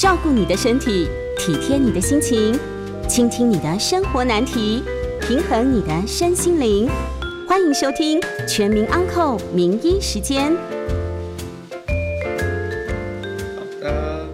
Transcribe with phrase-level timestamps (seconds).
[0.00, 2.58] 照顾你的身体，体贴你的心情，
[3.06, 4.82] 倾听你的生活难题，
[5.20, 6.88] 平衡你的身心灵。
[7.46, 10.52] 欢迎收听《全民安扣名医时间》。
[13.54, 14.26] 好的，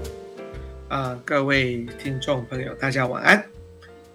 [0.87, 3.45] 啊，各位听众朋友，大家晚安。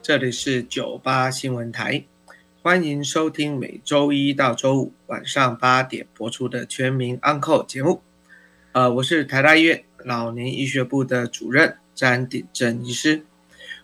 [0.02, 2.06] 这里是九八新闻台，
[2.62, 8.02] 欢迎收听每周一到周五晚上八点播出的《全民安扣节目。
[8.74, 13.26] 呃，我是台大医院老年医学部的主任詹鼎正医师。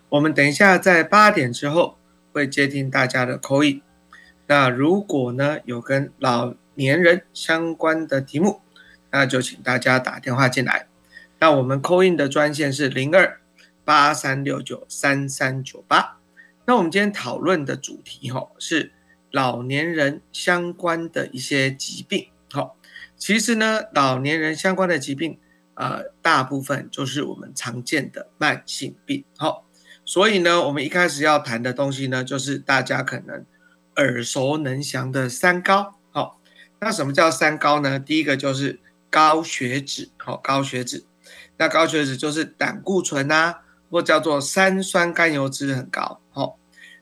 [0.08, 1.98] 我们等一下在八点之后
[2.32, 3.82] 会接听大家的口音。
[4.46, 8.60] 那如果呢有跟老年人相关的题目，
[9.10, 10.86] 那就请大家打电话进来。
[11.38, 13.40] 那我们扣印的专线是零二
[13.84, 16.18] 八三六九三三九八。
[16.64, 18.92] 那我们今天讨论的主题哈是
[19.30, 22.28] 老年人相关的一些疾病。
[22.50, 22.76] 好，
[23.16, 25.38] 其实呢老年人相关的疾病，
[25.78, 29.24] 呃，大部分就是我们常见的慢性病。
[29.38, 29.64] 好，
[30.04, 33.46] 所以呢我们一开始要谈的东西呢，就是大家可能。
[33.96, 36.40] 耳熟能详的三高，好，
[36.78, 37.98] 那什么叫三高呢？
[37.98, 38.78] 第一个就是
[39.10, 41.04] 高血脂，好，高血脂，
[41.56, 46.60] 那高血脂就是胆固醇啊，或叫做三酸甘油脂很高，好，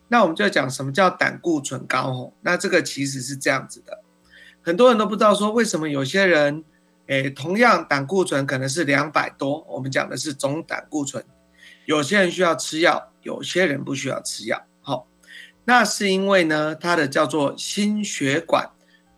[0.09, 4.01] 那我们就讲什么叫胆固醇高，吼，那这个其实是这样子的，
[4.63, 6.65] 很多人都不知道说为什么有些人，
[7.07, 11.25] 诶，同样胆固醇可能是两百多，我们讲的是总胆固醇，
[11.85, 14.61] 有些人需要吃药，有些人不需要吃药。
[14.81, 15.07] 好
[15.65, 18.69] 那是因为呢，它的叫做心血管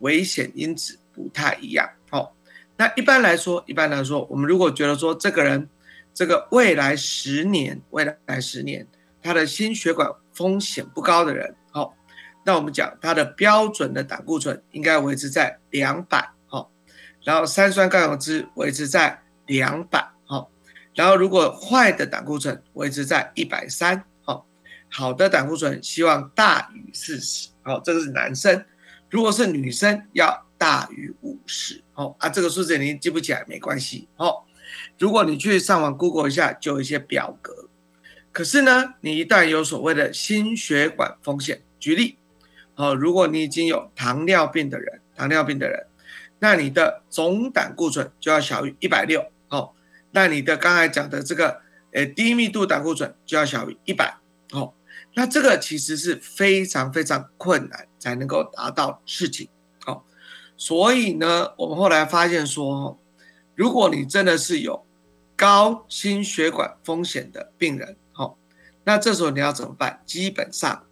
[0.00, 1.88] 危险因子不太一样。
[2.10, 2.34] 好，
[2.76, 5.68] 那一般来说，一般来说，我们如果觉得说这个人，
[6.14, 8.86] 这个未来十年，未来十年，
[9.22, 11.94] 他的心血管风险不高的人，好，
[12.44, 16.30] 那我们讲他的标准的胆固醇应该维持在两百，
[17.24, 20.50] 然后三酸甘油脂维持在两百，好，
[20.94, 24.04] 然后如果坏的胆固醇维持在一百三。
[24.90, 28.64] 好的胆固醇希望大于四十，好，这个是男生。
[29.10, 34.44] 如果是女生，要大于五十，哦啊，这个数字你记不起来没关系，哦。
[34.98, 37.68] 如果你去上网 Google 一下，就有一些表格。
[38.32, 42.16] 可是呢，你一旦有所谓的心血管风险，举例，
[42.76, 45.86] 哦，如果你已经有糖尿病的人，糖尿病的人，
[46.38, 49.72] 那你的总胆固醇就要小于一百六，哦，
[50.12, 51.60] 那你的刚才讲的这个，
[51.92, 54.18] 呃，低密度胆固醇就要小于一百，
[54.52, 54.74] 哦。
[55.14, 59.48] 那这个其实是非常非常困难才能够达到事情，
[59.84, 60.04] 好，
[60.56, 62.96] 所以呢，我们后来发现说，
[63.56, 64.86] 如果你真的是有
[65.34, 68.38] 高心血管风险的病人，好，
[68.84, 70.00] 那这时候你要怎么办？
[70.04, 70.84] 基本上，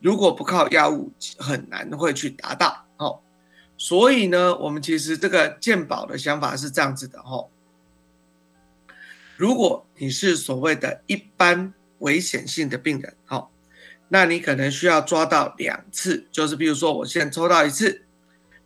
[0.00, 3.22] 如果不靠药物，很难会去达到，好，
[3.76, 7.46] 所以呢，我们其实这个健保的想法是这样子的，哈，
[9.36, 13.50] 如果你是所谓的一般危险性的病人，好。
[14.08, 18.04] 那你可能需要抓到两次，就是比如说我现在抽到一次，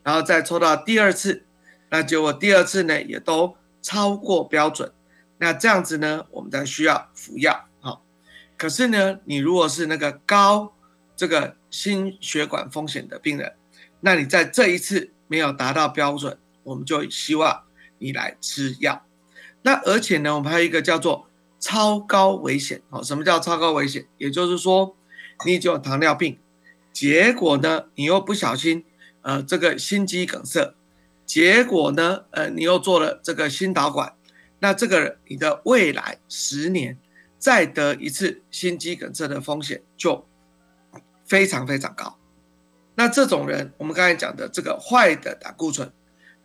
[0.03, 1.45] 然后再抽到第二次，
[1.91, 4.93] 那结果第二次呢也都超过标准，
[5.39, 7.67] 那这样子呢，我们才需要服药。
[7.81, 8.05] 好，
[8.59, 10.75] 可是呢，你如果是那个高
[11.17, 13.55] 这个心血管风险的病人，
[14.01, 17.63] 那你在这一次没有达到标准，我们就希望
[17.99, 19.05] 你来吃药。
[19.63, 21.29] 那而且呢，我们还有一个叫做
[21.59, 22.83] 超高危险。
[22.91, 24.07] 好，什么叫超高危险？
[24.19, 24.95] 也就是说。
[25.47, 26.37] 你已经有糖尿病，
[26.93, 28.85] 结果呢，你又不小心，
[29.23, 30.75] 呃，这个心肌梗塞，
[31.25, 34.17] 结果呢，呃，你又做了这个心导管，
[34.59, 36.99] 那这个你的未来十年
[37.39, 40.27] 再得一次心肌梗塞的风险就
[41.25, 42.18] 非常非常高。
[42.99, 45.89] 那这种人，我们刚才讲的这个坏的胆固醇，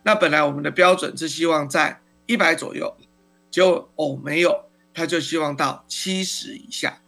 [0.04, 2.96] 那本来我们的标准是希望在一百左右，
[3.50, 7.00] 结果哦没有，他就希望到七十以下。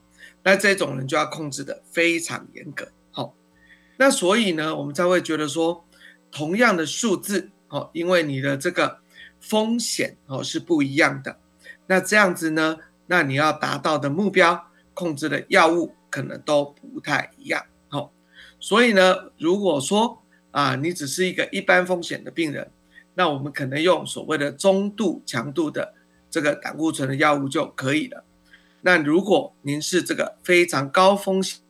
[0.42, 3.36] 那这种人就要控制的非常严格，好，
[3.98, 5.84] 那所以呢，我们才会觉得说，
[6.32, 8.98] 同样的数字，哦，因为你的这个
[9.40, 11.38] 风险哦是不一样的，
[11.86, 17.64] 那这样子呢，那你要达到的目标控制的药物可能都不太一样，
[18.58, 22.70] 所以呢，如果说啊，你只是一个一般风险的病人，
[23.14, 25.94] 那我们可能用所谓的中度强度的
[26.30, 28.24] 这个胆固醇的药物就可以了。
[28.82, 31.60] 那如果您是这个非常高风险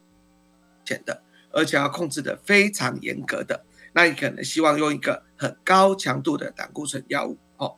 [1.05, 7.77] 的，而且要控制的非常严格的，那你可能希望用一个很高强度的胆固醇药物哦。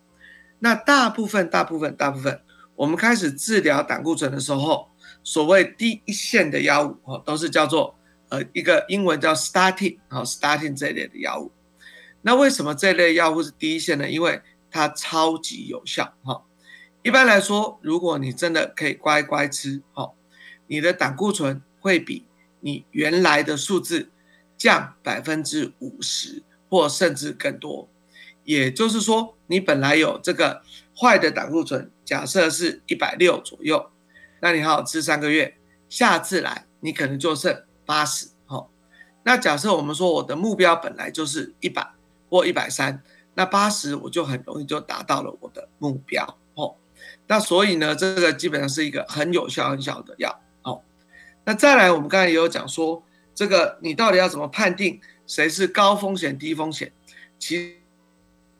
[0.59, 2.41] 那大部分、大部分、大部分，
[2.75, 4.89] 我们开始治疗胆固醇的时候，
[5.23, 7.98] 所谓第一线的药物哦，都是叫做
[8.29, 11.53] 呃一个英文叫 statin 哦，statin 这类的药物。
[12.23, 14.11] 那为什么这类药物是第一线呢？
[14.11, 16.45] 因为它超级有效哈。
[17.03, 20.15] 一般来说，如果你真的可以乖乖吃，哦，
[20.67, 22.27] 你的胆固醇会比
[22.61, 24.11] 你原来的数字
[24.57, 27.89] 降百分之五十，或甚至更多。
[28.45, 30.63] 也就是说，你本来有这个
[30.99, 33.91] 坏的胆固醇，假设是一百六左右，
[34.43, 35.57] 那你好好吃三个月，
[35.89, 38.29] 下次来你可能就剩八十。
[38.45, 38.71] 好，
[39.23, 41.91] 那假设我们说我的目标本来就是一百
[42.29, 43.03] 或一百三，
[43.33, 46.37] 那八十我就很容易就达到了我的目标。
[46.53, 46.77] 哦，
[47.27, 50.39] 那所以呢，这个基本上是一个很有效、很小的药。
[50.65, 50.83] 哦，
[51.47, 53.03] 那再来，我们刚才也有讲说，
[53.35, 56.93] 这个你到底要怎么判定谁是高风险、低风险？
[57.39, 57.79] 其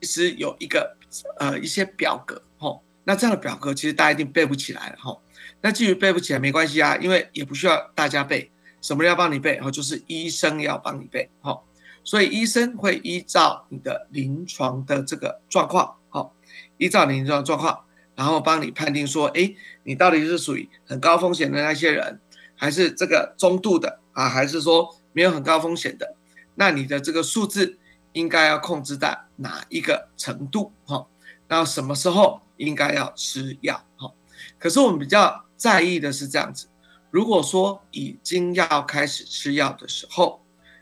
[0.01, 0.97] 实有一个
[1.37, 2.41] 呃一些表格。
[2.57, 4.95] 哦，那这样的表格其实大家一定背不起来了。
[4.97, 5.15] 哈，
[5.61, 8.51] 那至于背不起来没关系啊，因为也不需要大家背。
[8.81, 9.57] 什么要帮你背？
[9.63, 11.29] 哦，就是医生要帮你背。
[11.41, 11.65] 好，
[12.03, 16.33] 所以医生会依照你的临床的这个状况，好，
[16.77, 17.85] 依照临床状况。
[18.15, 22.19] 然后帮你判定说，哎，你到底是属于很高风险的那些人，
[22.53, 26.17] 还是这个中度的啊，还是说没有很高风险的？
[26.55, 27.79] 那你的这个数字
[28.11, 30.73] 应该要控制在哪一个程度？
[30.83, 31.07] 哈，
[31.47, 33.81] 那什么时候应该要吃药？
[33.95, 34.11] 哈，
[34.57, 36.67] 可是我们比较在意的是这样子，
[37.11, 40.41] 如果说已经要开始吃药的时候，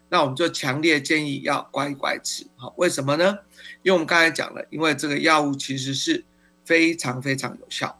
[0.10, 2.46] 那我们就强烈建议要乖乖吃。
[2.56, 3.40] 好，为什么呢？
[3.84, 6.26] 因为我们刚才讲了，因为这个药物其实是。
[6.68, 7.98] 非常非常有效。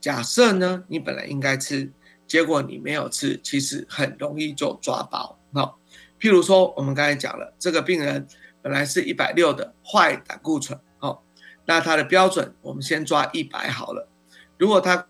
[0.00, 1.90] 假设呢，你本来应该吃，
[2.28, 5.36] 结果你没有吃，其实很容易就抓包。
[5.52, 5.80] 好，
[6.20, 8.24] 譬如说，我们刚才讲了，这个病人
[8.62, 11.18] 本来是一百六的坏胆固醇，哦，
[11.66, 14.08] 那他的标准我们先抓一百好了。
[14.56, 15.08] 如果他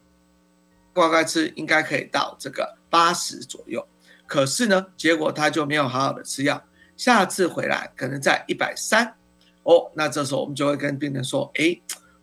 [0.99, 3.89] 乖乖吃，应该可以到这个八十左右。
[4.27, 6.62] 可是呢，结果他就没有好好的吃药，
[6.97, 9.15] 下次回来可能在一百三。
[9.62, 11.81] 哦，那这时候我们就会跟病人说，哎。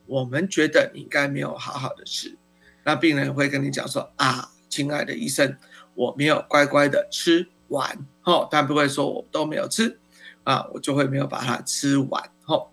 [0.07, 2.37] 我们觉得你应该没有好好的吃，
[2.83, 5.57] 那病人会跟你讲说啊，亲爱的医生，
[5.95, 9.97] 我没有乖乖的吃完，哦，但不会说我都没有吃，
[10.43, 12.67] 啊，我就会没有把它吃完，哦，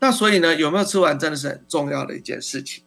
[0.00, 2.82] 那所以呢，有没有吃完真的是很重要的一件事情，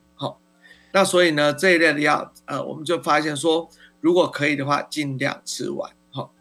[0.94, 6.32] 那所以呢，这一类的药，呃，我们就发现说，如果可以的话，尽量吃完，哦，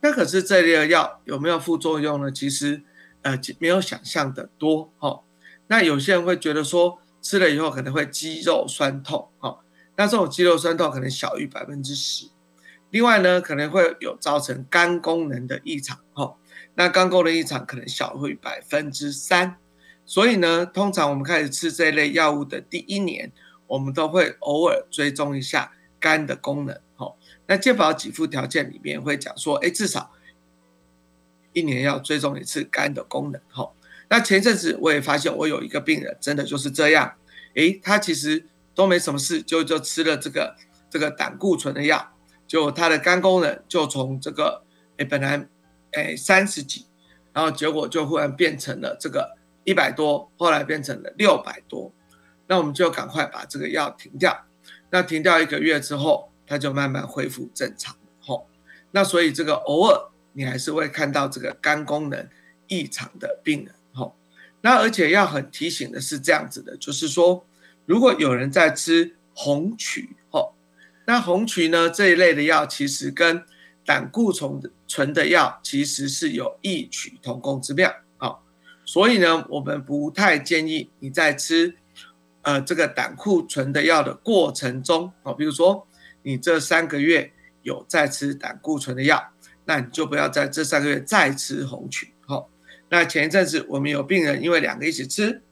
[0.00, 2.30] 那可是这类的药有没有副作用呢？
[2.30, 2.82] 其实，
[3.22, 5.22] 呃，没有想象的多，哦，
[5.68, 6.98] 那有些人会觉得说。
[7.22, 9.58] 吃了以后可能会肌肉酸痛，哦，
[9.94, 12.30] 那这种肌肉酸痛可能小于百分之十。
[12.88, 16.36] 另外呢，可能会有造成肝功能的异常，哦，
[16.76, 19.56] 那肝功能异常可能小于百分之三。
[20.06, 23.30] 所以呢，通常我们开始吃这类药物的第一年，
[23.70, 25.70] 我们都会偶尔追踪一下
[26.00, 27.14] 肝的功能，哦，
[27.46, 30.10] 那健保给付条件里面会讲说，哎，至少
[31.52, 33.70] 一年要追踪一次肝的功能，哦。
[34.08, 37.14] 那前阵子我也发现，我有一个病人真的就是这样，
[37.54, 38.44] 诶，他其实
[38.74, 40.56] 都没什么事，就就吃了这个
[40.90, 42.12] 这个胆固醇的药，
[42.48, 44.64] 就他的肝功能就从这个
[44.96, 45.46] 诶本来
[45.92, 46.86] 诶三十几，
[47.32, 51.92] 然后结果就忽然变成了这个一百多，后来变成了六百多，
[52.50, 54.44] 那我们就赶快把这个药停掉。
[54.90, 58.48] 那停掉一个月之后，它就慢慢恢复正常吼，
[58.90, 62.28] 那所以这个偶尔你还是会看到这个肝功能
[62.66, 63.72] 异常的病人。
[63.92, 64.16] 吼
[64.62, 67.46] 那而且要很提醒的是这样子的，就是说，
[67.86, 70.56] 如果有人在吃红曲，吼，
[71.06, 73.44] 那红曲呢这一类的药，其实跟
[73.86, 78.44] 胆固醇的醇的药其实是有异曲同工之妙，好，
[78.84, 81.76] 所以呢，我们不太建议你在吃，
[82.42, 85.86] 呃，这个胆固醇的药的过程中，哦，比如说
[86.22, 87.30] 你这三个月
[87.62, 89.22] 有在吃胆固醇的药，
[89.64, 92.48] 那你就不要在这三个月再吃红曲，好。
[92.88, 95.42] 那前一阵子我们有病人，因为两个一起吃，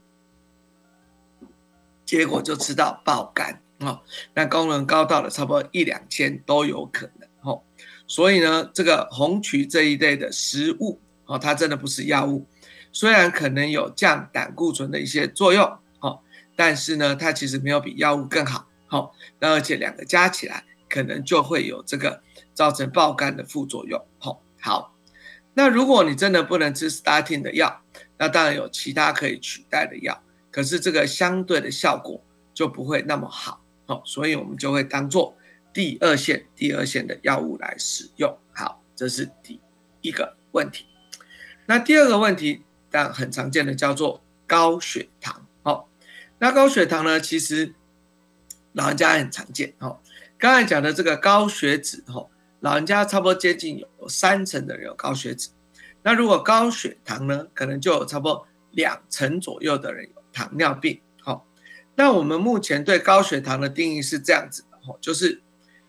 [2.03, 4.01] 结果就吃到爆肝哦，
[4.33, 7.61] 那功能高到了差不多一两千都有可能哦。
[8.07, 12.45] 所以呢，这个红曲这一类的食物哦，它真的不是药物，
[12.91, 15.77] 虽然可能有降胆固醇的一些作用，
[16.59, 19.11] 但是呢，它其实没有比药物更好哦。
[19.39, 22.21] 那而且两个加起来，可能就会有这个
[22.53, 24.37] 造成爆肝的副作用哦。
[24.59, 24.93] 好。
[25.53, 27.81] 那如果你真的不能吃 statin 的药，
[28.17, 32.21] 那当然有其他可以取代的药，可是这个相对的效果
[32.53, 35.35] 就不会那么好，哦，所以我们就会当做
[35.73, 38.37] 第二线、第二线的药物来使用。
[38.53, 39.61] 好，这是第
[40.01, 40.85] 一个问题。
[41.65, 45.45] 那第二个问题，但很常见的叫做高血糖，
[46.39, 47.73] 那高血糖呢，其实
[48.73, 49.99] 老人家很常见，哦，
[50.37, 52.29] 刚才讲的这个高血脂，哦。
[52.61, 55.47] 老人家差不多接近有三成的人有高血脂，
[56.03, 60.99] 那如果高血糖呢，可能就有差不多两成左右的人有糖尿病。
[61.21, 61.47] 好，
[61.95, 65.41] 那我们目前对高血糖的定义是这样子的哦，就是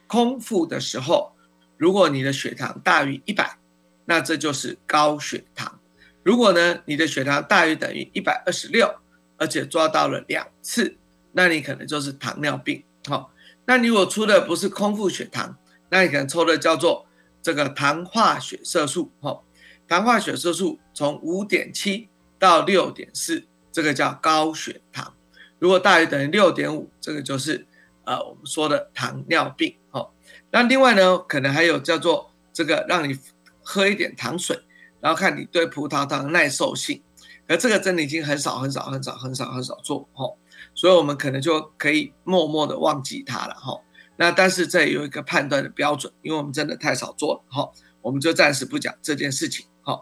[0.06, 1.32] 空腹的时候，
[1.76, 3.58] 如果你的血糖大于一百，
[4.04, 5.80] 那这就是高血糖。
[6.22, 8.94] 如果呢，你的血糖大于等于一百二十六，
[9.40, 10.98] 而且抓到了两次，
[11.32, 12.84] 那你可能就是糖尿病。
[13.08, 13.32] 好，
[13.64, 15.56] 那你如果出的不是空腹血糖，
[15.88, 17.06] 那你可能抽的叫做
[17.40, 19.10] 这个糖化血色素。
[19.20, 19.42] 哦，
[19.88, 25.14] 糖化血色素从五点七到六点四，这个叫高血糖。
[25.58, 27.66] 如果大于等于六点五，这个就是
[28.04, 29.74] 呃我们说的糖尿病。
[29.88, 30.14] 好，
[30.50, 33.18] 那另外呢，可能还有叫做这个让你
[33.62, 34.60] 喝一点糖水。
[35.02, 37.02] 然后看你对葡萄糖耐受性，
[37.50, 40.24] 而这个真的已经很少很少很少很少很少做哈，
[40.72, 43.76] 所以我们可能就可以默默的忘记它了哈。
[44.14, 47.68] 那但是这有一个判断的标准，因为我们真的太少做了哈，
[48.02, 50.00] 我们就暂时不讲这件事情哈。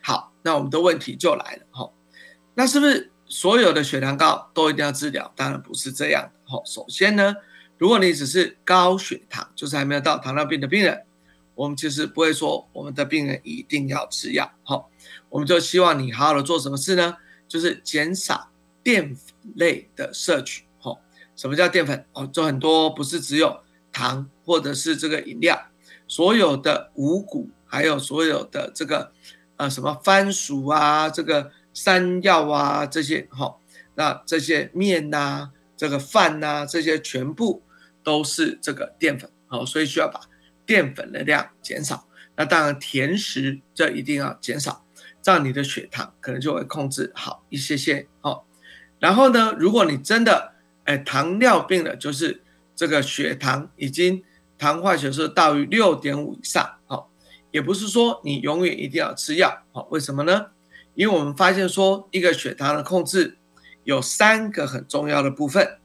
[0.00, 1.90] 好，那我们的问题就来了哈，
[2.54, 5.32] 那是不是所有的血糖高都一定要治疗？
[5.34, 6.62] 当然不是这样的哈。
[6.64, 7.34] 首先呢，
[7.76, 11.04] 如果你只是高血糖，就是还没有到糖尿病的病人。
[11.54, 14.90] 我们其实不会说我们的病人一定要吃药，好，
[15.28, 17.16] 我们就希望你好好的做什么事呢？
[17.46, 18.50] 就是减少
[18.82, 21.00] 淀粉类的摄取，好，
[21.36, 22.04] 什么叫淀粉？
[22.12, 23.60] 哦，就很多不是只有
[23.92, 25.68] 糖或者是这个饮料，
[26.08, 29.12] 所有的五谷，还有所有的这个
[29.56, 33.60] 呃什么番薯啊，这个山药啊这些，好，
[33.94, 37.62] 那这些面呐，这个饭呐，这些全部
[38.02, 40.20] 都是这个淀粉，好，所以需要把。
[40.66, 42.06] 淀粉的量减少，
[42.36, 44.84] 那当然甜食这一定要减少，
[45.20, 48.42] 这样你的血糖可能就会控制好一些些哦。
[48.98, 50.54] 然后呢，如果你真的
[50.84, 52.42] 哎糖尿病了，就是
[52.74, 54.24] 这个血糖已经
[54.56, 57.10] 糖化血色大于六点五以上，好，
[57.50, 60.46] 也不是说你永远一定要吃药，好，为什么呢？
[60.94, 63.36] 因为我们发现说一个血糖的控制
[63.82, 65.78] 有三个很重要的部分，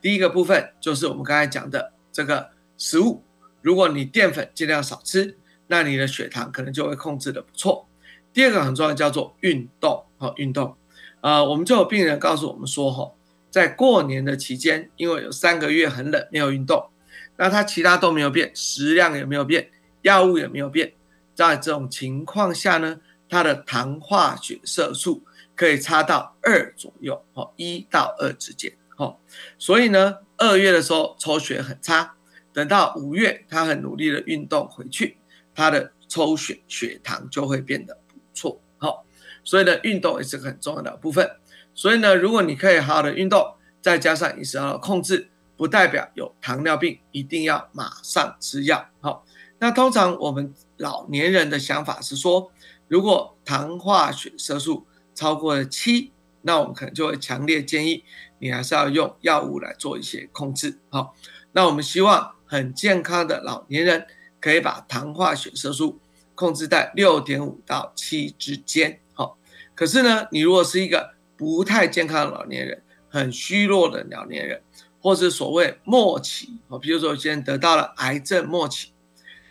[0.00, 3.22] 第一个部分就是我们刚才讲的这个食物。
[3.62, 5.38] 如果你淀粉尽量少吃，
[5.68, 7.88] 那你的血糖可能就会控制的不错。
[8.32, 10.76] 第二个很重要，叫做运动，哈，运动。
[11.20, 13.12] 呃，我们就有病人告诉我们说，哈，
[13.50, 16.90] 在过年的期间，因为有三个月很冷，没有运动，
[17.36, 19.70] 那他其他都没有变，食量也没有变，
[20.02, 20.92] 药物也没有变，
[21.34, 25.22] 在这种情况下呢，他的糖化血色素
[25.54, 29.18] 可以差到二左右，哦，一到二之间，哦，
[29.58, 32.14] 所以呢，二月的时候抽血很差。
[32.52, 35.16] 等到五月，他很努力的运动回去，
[35.54, 38.60] 他的抽血血糖就会变得不错。
[38.76, 39.06] 好，
[39.42, 41.30] 所以呢，运动也是很重要的部分。
[41.74, 48.86] 所以呢，如果你可以好好的运动，再加上饮食上的控制，不代表有糖尿病一定要马上吃药。
[49.00, 49.24] 好，
[49.58, 52.52] 那通常我们老年人的想法是说，
[52.88, 58.04] 如果糖化血色素超过了七，那我们可能就会强烈建议
[58.40, 60.78] 你还是要用药物来做一些控制。
[60.90, 61.14] 好，
[61.52, 62.34] 那我们希望。
[62.52, 64.06] 很健康的老年人
[64.38, 65.98] 可以把糖化血色素
[66.34, 69.38] 控制在六点五到七之间，好。
[69.74, 74.62] 可是呢，你如果是一个不太健康的老年人，很虚弱的老年人，
[75.00, 78.92] 或是所谓末期，哦，比如说现在得到了癌症末期，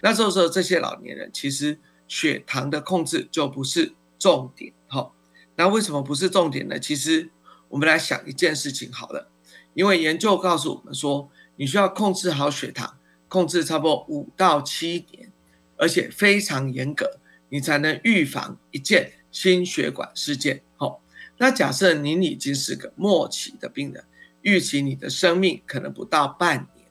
[0.04, 5.16] 那这时候这些老年人其实血糖的控制就不是重点，好。
[5.56, 6.78] 那为什么不是重点呢？
[6.78, 7.32] 其实
[7.70, 9.32] 我们来想一件事情好了，
[9.74, 11.32] 因为研究告诉我们说。
[11.56, 15.32] 你需要控制好血糖，控制差不多五到七年，
[15.78, 20.64] 而且非常严格，你才能预防一件心血管事件。
[20.76, 21.02] 好，
[21.38, 24.04] 那假设您已经是个末期的病人，
[24.42, 26.88] 预期你的生命可能不到半年，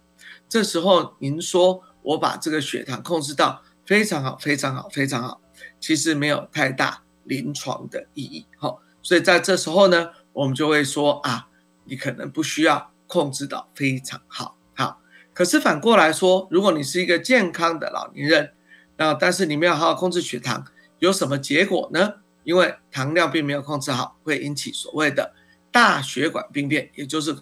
[0.48, 5.40] 这时候您说我把这个血糖控制到非常好、非常好、非常好，
[5.80, 8.46] 其实没有太大临床的意义。
[8.56, 11.48] 好，所以在这时候呢，我们就会说啊，
[11.84, 12.89] 你可能不需要。
[13.10, 15.00] 控制到非常好，好。
[15.34, 18.52] 可是反过来说，如果你是一个健康的老年人，
[18.96, 20.64] 那但是你没有好好控制血糖，
[21.00, 22.14] 有什么结果呢？
[22.44, 25.34] 因为糖尿病没有控制好，会引起所谓的
[25.72, 27.34] 大血管病变，也就是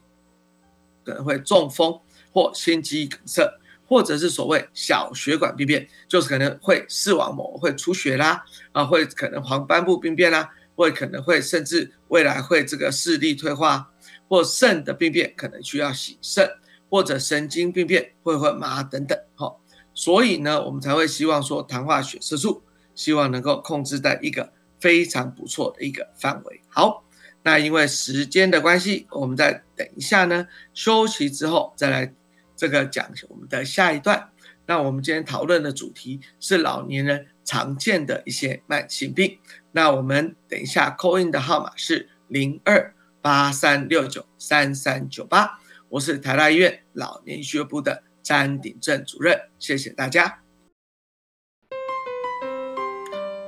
[1.05, 2.01] 可能会中风
[2.33, 3.47] 或心肌梗塞，
[3.87, 13.91] 或者是所谓小血管病变，就是可能会视网膜会出血啦，啊，会可能黄斑部病变啦，会可能会甚至未来会这个视力退化。
[14.29, 16.49] 或肾的病变可能需要洗肾，
[16.91, 19.57] 或者神经病变会会麻等等，哈，
[19.95, 22.63] 所以呢，我们才会希望说糖化血色素，
[22.95, 26.61] 希望能够控制在一个非常不错的一个范围。
[26.69, 27.05] 好，
[27.43, 32.15] 那因为时间的关系，我们再等一下呢，休息之后再来
[32.55, 34.31] 这个讲我们的下一段。
[34.67, 39.39] 那我们今天讨论的主题是老年人常见的一些慢性病。
[39.73, 42.95] 那我们等一下扣印的号码是零二。
[43.21, 45.59] 八三六九三三九八，
[45.89, 50.41] 我是台大医院老年医学部的詹鼎正主任，谢谢大家。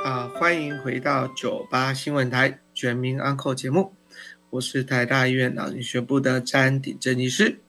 [0.05, 3.95] 啊，欢迎回到九八新闻台全民安扣节目，
[4.51, 7.61] 我是台大医院老年学部的詹鼎正医师。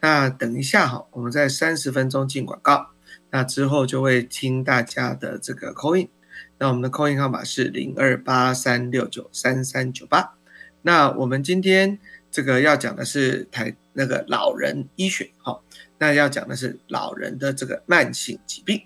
[0.00, 2.90] 那等一下哈，我们在三十分钟进广告，
[3.30, 6.08] 那之后就会听大家的这个口音。
[6.58, 10.34] 那我们的扣印号码是零二八三六九三三九八。
[10.82, 11.98] 那我们今天
[12.30, 15.64] 这个要讲的是台那个老人医学，好，
[15.98, 18.82] 那要讲的是老人的这个慢性疾病。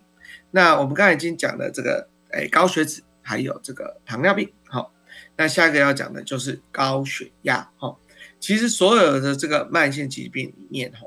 [0.51, 4.93] 那我们刚才已经讲了这个，哎，高血脂，还有这个糖尿病，好，
[5.37, 7.99] 那下一个要讲的就是高血压，好，
[8.39, 11.01] 其实所有的这个慢性疾病里面，哈。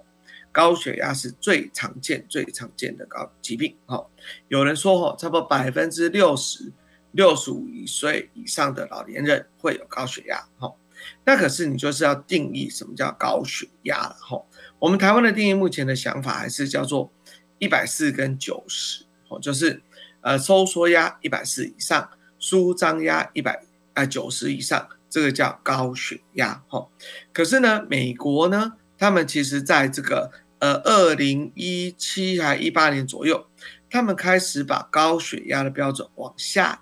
[0.52, 3.76] 高血压是最常见、最常见的高疾病。
[3.86, 4.04] 哈，
[4.48, 6.72] 有人说，哈，差不多百分之六十
[7.12, 10.48] 六十五岁以上的老年人会有高血压。
[10.58, 10.74] 哈，
[11.26, 14.16] 那可是你就是要定义什么叫高血压了。
[14.20, 14.44] 哈，
[14.80, 17.12] 我们台湾的定义目前的想法还是叫做
[17.58, 19.06] 一百四跟九十。
[19.30, 19.82] 哦，就是
[20.22, 23.64] 呃收缩压一百四以上，舒张压一百
[23.94, 26.64] 啊九十以上，这个叫高血压。
[26.68, 26.88] 哈，
[27.32, 28.74] 可是呢，美国呢？
[28.98, 33.48] 他们其实在这个呃二零一七还一八年左右，
[33.90, 36.82] 他们开始把高血压的标准往下，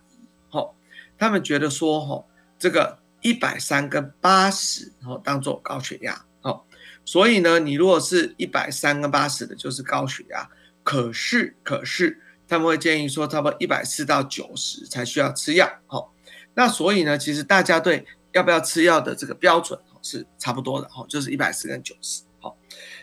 [1.17, 2.27] 他们觉得说，吼，
[2.59, 6.61] 这个一百三跟八十，吼，当做高血压，哦，
[7.03, 10.49] 所以呢，你如果是一百三跟八十的，就是高血压，
[10.83, 16.11] 可是可是他们会建议说，差不多一百四到九十才需要吃药，吼，
[16.53, 19.79] 那所以呢，其实大家对要不要吃药的这个标准。
[20.03, 22.21] 是差不多的哈，就是一百四跟九十。
[22.39, 22.55] 好，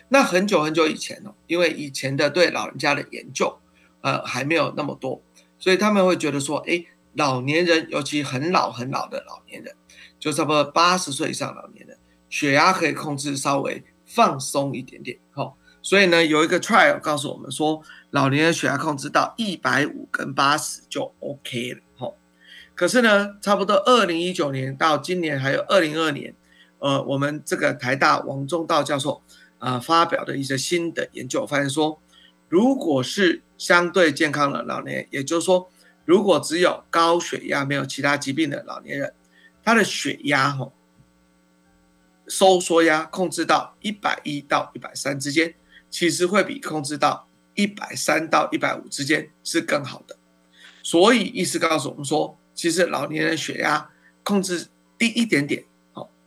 [0.09, 3.55] 那很久很久以前哦，因为以前的对老人家的研究，
[4.01, 5.21] 呃，还没有那么多，
[5.59, 6.83] 所以他们会觉得说，哎，
[7.15, 9.75] 老年人，尤其很老很老的老年人，
[10.19, 11.97] 就差不多八十岁以上老年人，
[12.29, 15.17] 血压可以控制稍微放松一点点。
[15.31, 17.81] 好，所以呢，有一个 trial 告诉我们说，
[18.11, 21.79] 老年人血压控制到一百五跟八十就 OK 了。
[21.97, 22.15] 好，
[22.73, 26.35] 可是呢，差不多二零一九年到今年还有二零二年。
[26.79, 29.23] 呃，我们这个台大王中道教授
[29.57, 31.99] 啊发表的一些新的研究，发现说，
[32.47, 35.67] 如果是相对健康的老年，也就是说，
[36.05, 39.13] 如果只有高血压没有其他疾病的老年人，
[39.63, 40.71] 他的血压吼
[42.27, 45.55] 收缩压控制到一百一到一百三之间，
[45.89, 50.15] 其实会比控制到一百三到一百五之间是更好的。
[50.81, 53.89] 所以意思告诉我们说，其实老年人血压
[54.23, 55.65] 控制低一点点。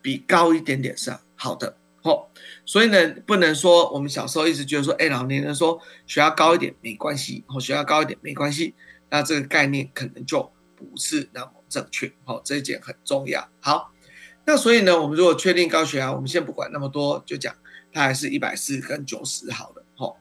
[0.00, 2.30] 比高一点点是好的，吼，
[2.64, 8.74] 所以呢，不能说我们小时候一直觉得说，哎，老年人说血压高一点没关系，哦，血压高一点没关系，
[9.10, 13.48] 那这个概念可能就不是那么正确，好，这一点很重要。
[13.60, 13.92] 好，
[14.44, 17.54] 那所以呢，我们如果确定高血压，我们先不管那么多，就讲
[17.92, 20.16] 它还是一百四跟九十好的，吼，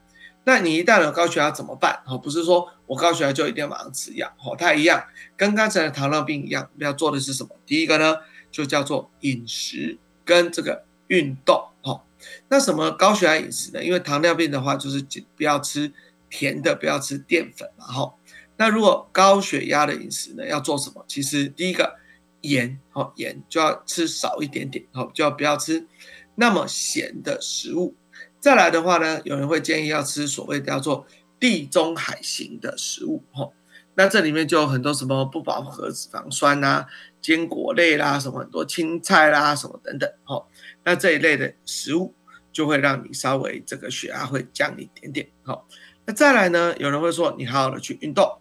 [0.45, 2.01] 那你一旦有高血压怎么办？
[2.05, 7.49] 哦，不是说我高血压就一定要马上吃药，吼，它一样跟刚才的糖尿病一样，要做的是什么？
[7.65, 8.17] 第一个呢？
[8.49, 12.01] 就叫做饮食跟这个运动，哈。
[12.47, 13.83] 那什么高血压饮食呢？
[13.83, 15.93] 因为糖尿病的话，就是不要吃
[16.29, 18.13] 甜的，不要吃淀粉嘛，哈。
[18.57, 21.05] 那如果高血压的饮食呢，要做什么？
[21.07, 21.95] 其实第一个
[22.41, 25.87] 盐，哦，盐就要吃少一点点，哦，就要不要吃
[26.35, 27.95] 那么咸的食物。
[28.39, 31.05] 再来的话呢，有人会建议要吃所谓叫做
[31.39, 33.49] 地中海型的食物，哈。
[33.95, 36.85] 那这里面就有很多什么不饱和脂肪酸呐。
[37.19, 40.45] 坚果类啦，什么很多青菜啦，什么等等，哦，
[40.85, 42.13] 那这一类的食物
[42.53, 45.67] 就会让你稍微这个血压会降一点点，好，
[46.05, 48.39] 那再来呢，有人会说你好好的去运动，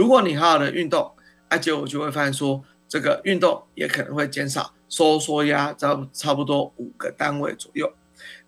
[0.00, 1.14] 如果你好好的运动，
[1.50, 7.92] 而且我就会发现说，这个运动也可能会减少收缩压，差差不多五个单位左右。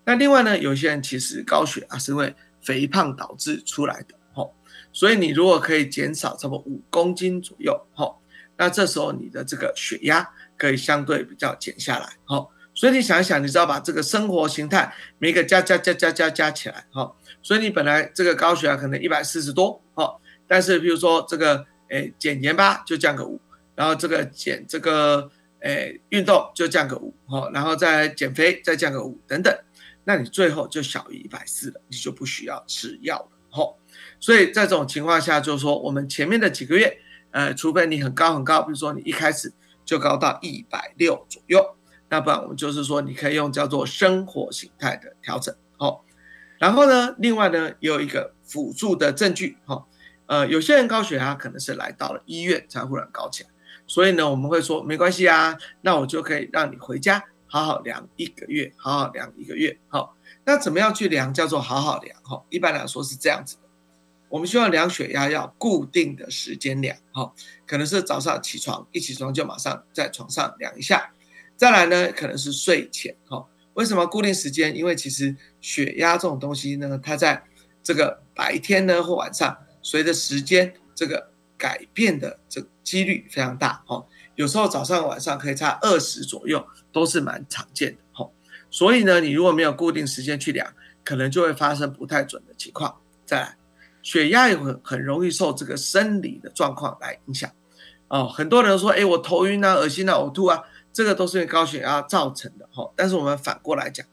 [0.07, 4.55] 那另外呢，有些人其实高血压是因为肥胖导致出来的，吼，
[4.95, 8.19] 所以你如果可以减少差不多五公斤左右，吼。
[8.57, 23.41] 那这时候你的这个血压可以相对比较减下来，好，所以你想一想，你知道把这个生活形态每个加加加加加加起来，好，所以你本来这个高血压可能一百四十多，哦，但是比如说这个诶减盐巴就降个五，
[23.75, 29.57] 然后这个减这个诶运动就降个五，好，然后再减肥再降个五等等，
[30.05, 33.79] 那你最后就小于一百四了，你就不需要吃药了，好，
[34.21, 36.99] 所以在这种情况下，就是说我们前面的几个月。
[37.35, 39.51] 呃，除非你很高很高，比如说你一开始
[39.87, 41.77] 就高到一百六左右，
[42.11, 46.05] 那不然我们就是说你可以用叫做生活形态的调整，好。
[46.59, 49.87] 然后呢，另外呢，有一个辅助的证据，哈，
[50.33, 53.51] 呃，有些人高血压可能是来到了医院才忽然高起来，
[53.87, 59.79] 所以呢，我们会说没关系啊，那我就可以让你回家，好好量一个月，好好量一个月。
[59.89, 60.17] 好，
[60.47, 62.19] 那怎么样去量叫做好好量？
[62.23, 63.63] 哈，一般来说是这样子的。
[64.31, 67.31] 我们希望量血压要固定的时间量，哈，
[67.67, 71.13] 可能是早上起床一起床就马上在床上量一下。
[71.59, 73.47] 再来呢，可能是睡前，哈。
[73.75, 74.75] 为什么固定时间？
[74.75, 77.45] 因为其实血压这种东西呢，它在
[77.83, 84.05] 这个白天呢或晚上，随着时间这个改变的这几率非常大，哈。
[84.35, 88.31] 有时候早上晚上可以差二十左右，都是蛮常见的，哈。
[88.71, 90.73] 所以呢，你如果没有固定时间去量，
[91.05, 92.97] 可能就会发生不太准的情况。
[93.27, 93.57] 再来，
[94.03, 97.51] 血压也很很容易受这个生理的状况来影响，
[98.09, 98.27] 哦。
[98.27, 100.63] 很多人说，哎，我头晕啊，恶心啊，呕吐啊。
[100.95, 104.07] 这个都是因为高血压造成的哈，但是我们反过来讲，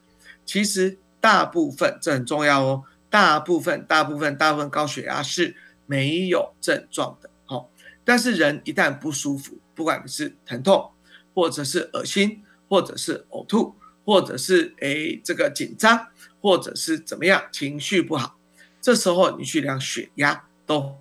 [0.46, 7.66] 其实大部分这很重要哦，大部分大部分大部分高血压是没有症状的哈，
[8.04, 10.92] 但是人一旦不舒服，不管是疼痛，
[11.34, 16.06] 或者是恶心，或者是呕吐，或者是诶这个紧张，
[16.40, 18.38] 或者是怎么样情绪不好，
[18.80, 20.96] 这时候你去量血压都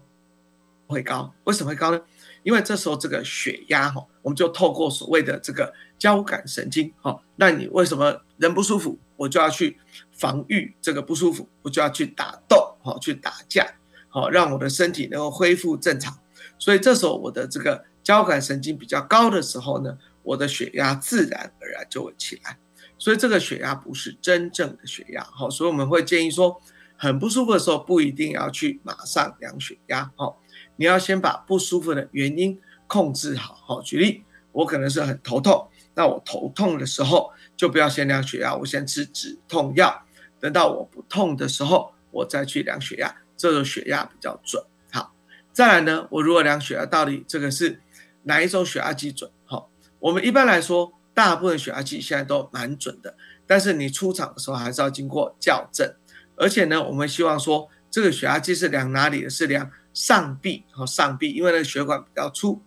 [0.88, 2.02] 会高，为什么会高呢？
[2.42, 9.78] 因为这时候这个血压哈，我们就透过所谓的这个交感神经哈，那你为什么人不舒服，我就要去
[10.12, 13.68] 防御这个不舒服，我就要去打斗好，去打架
[14.08, 16.18] 好，让我的身体能够恢复正常。
[16.58, 22.58] 所以这时候我的这个交感神经比较高的时候呢，我的血压自然而然就会起来。
[22.98, 26.62] 所以这个血压不是真正的血压好，所以我们会建议说，
[26.98, 30.36] 很不舒服的时候不一定要去马上量血压哦。
[30.78, 33.54] 你要先把不舒服的原因控制好。
[33.66, 40.06] 好，举例，我可能是很头痛，那我头痛的时候就不要先量血压，我先吃止痛药，
[40.40, 44.64] 等到我不痛的时候，我再去量血压，这个血压比较准。
[44.94, 45.14] 好，
[45.52, 47.82] 再来呢，我如果量血压，到底这个是
[48.24, 49.30] 哪一种血压计准？
[49.44, 49.70] 好，
[50.00, 55.94] 我们一般来说，大部分血压计现在都蛮准的，但是你出厂的时候还是要经过校正，
[56.38, 59.30] 而且呢，我们希望说这个血压计是量哪里的？
[59.30, 59.70] 是量。
[59.92, 62.62] 上臂和上臂，因为那个血管比较粗。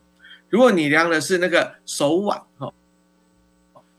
[0.50, 2.70] 如果你量的是那个手腕，哈，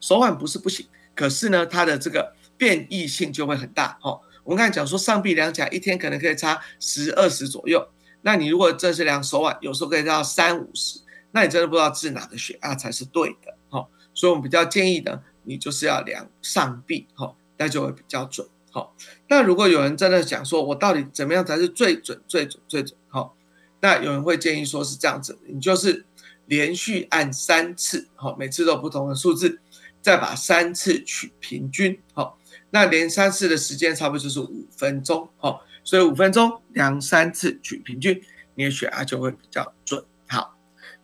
[0.03, 0.85] 手腕不是不行，
[1.15, 4.19] 可是呢，它的这个变异性就会很大，哈。
[4.43, 7.87] 我们刚才讲说，上臂量起来一天可能可以差十二十左右，
[8.23, 10.99] 那你如果这是量手腕，有时候可以到三五十，
[11.31, 13.87] 那你真的不知道治哪个血压才是对的，哈。
[14.13, 18.45] 所以我们比较建议呢，你就是要量上臂，哈，那就会比较准。
[18.71, 18.93] 好，
[19.29, 22.99] 那如果有人真的讲说，我到底怎么样才是最准、最准、最准？
[23.07, 23.37] 好，
[23.79, 26.05] 那有人会建议说是这样子，你就是
[26.47, 29.61] 连续按三次，好，每次都不同的数字，
[30.03, 32.37] 再把三次取平均，好，
[32.71, 38.21] 那连三次的时间差不多就是五分钟，好，所以五分钟量三次取平均，
[38.55, 40.03] 你的血压就会比较准。
[40.27, 40.57] 好，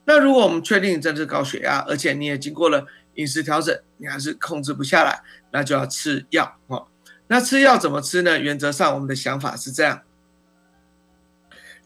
[0.03, 6.87] 那如果我们确定你真的是高血压，而且你也经过了饮食调整，你还是控制不下来，那就要吃药，哦。
[7.27, 8.37] 那吃药怎么吃呢？
[8.37, 10.01] 原则上，我们的想法是这样：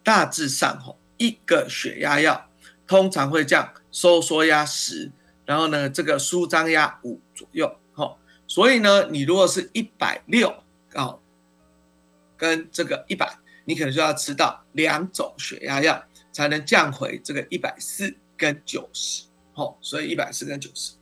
[0.03, 2.49] 大致上，吼，一个血压药
[2.87, 5.11] 通常会降收缩压十，
[5.45, 8.17] 然后呢，这个舒张压五左右，吼。
[8.47, 10.53] 所以呢，你如果是一百六，
[10.95, 11.19] 哦，
[12.37, 19.77] 跟这个一百，你可能就要吃到两种血压药，才能降回这个一百四跟九十，吼。
[19.81, 20.93] 所以一百四跟九十。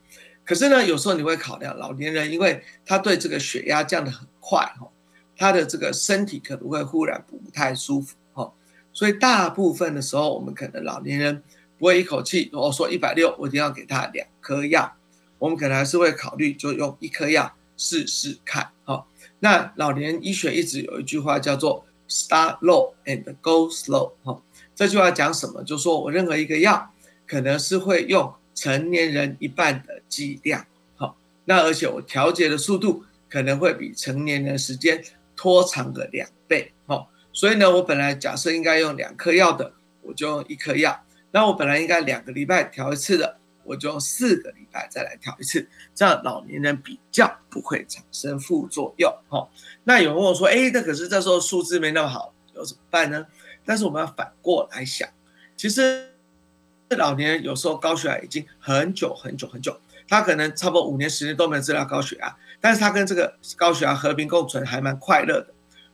[0.44, 4.90] 可是呢，有时候你会考量老年人，因为他对这个血压降得很快哈，
[5.36, 8.52] 他的这个身体可能会忽然不太舒服哈，
[8.92, 11.42] 所以大部分的时候，我们可能老年人
[11.82, 14.94] 不会一口气我说一百六，我一定要给他两颗药，
[15.40, 19.04] 我们可能还是会考虑就用一颗药试试看哈。
[19.40, 24.40] 那老年医学一直有一句话叫做 “start low and go slow” 哈，
[24.76, 25.64] 这句话讲什么？
[25.64, 26.92] 就说我任何一个药
[27.26, 28.32] 可能是会用。
[28.54, 30.66] 成年人一半的剂量，
[30.96, 31.16] 好，
[31.46, 35.02] 那而且我调节的速度可能会比成年人时间
[35.34, 40.92] 拖长个两倍，好，所以呢，我本来假设应该用两颗药的，我就用一颗药；
[41.32, 49.48] 那我本来应该两个礼拜调一次的，我就用四个礼拜再来调一次，这样老年人比较不会产生副作用，哦。
[49.82, 53.26] 那有人问我说，哎，那可是这时候数字没那么好，有怎么办呢？
[53.64, 55.08] 但是我们要反过来想，
[55.56, 56.08] 其实。
[56.98, 59.74] 老年人有时候高血压已经很久很久很久，
[60.06, 65.46] 他可能差不多五年十年都没有治疗高血压，但是他跟这个高血压和平共存还蛮快乐的。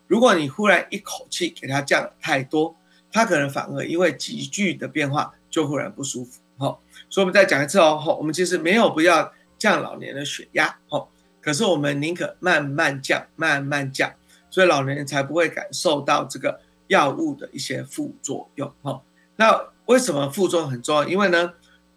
[0.09, 2.74] 如果你忽然一口气给他降太多，
[3.12, 6.40] 他可能反而因为急剧的变化就忽然不舒服。
[6.57, 14.12] 好，所以我们再讲一次哦，好，我们其实没有不要降老年的血压，好，可是我们宁可慢慢降，慢慢降，
[14.51, 18.73] 所以老年人才不会感受到这个药物的一些副作用。
[18.83, 19.05] 好，
[19.37, 19.68] 那。
[19.88, 21.09] 为什么副作用很重要？
[21.09, 21.51] 因为呢，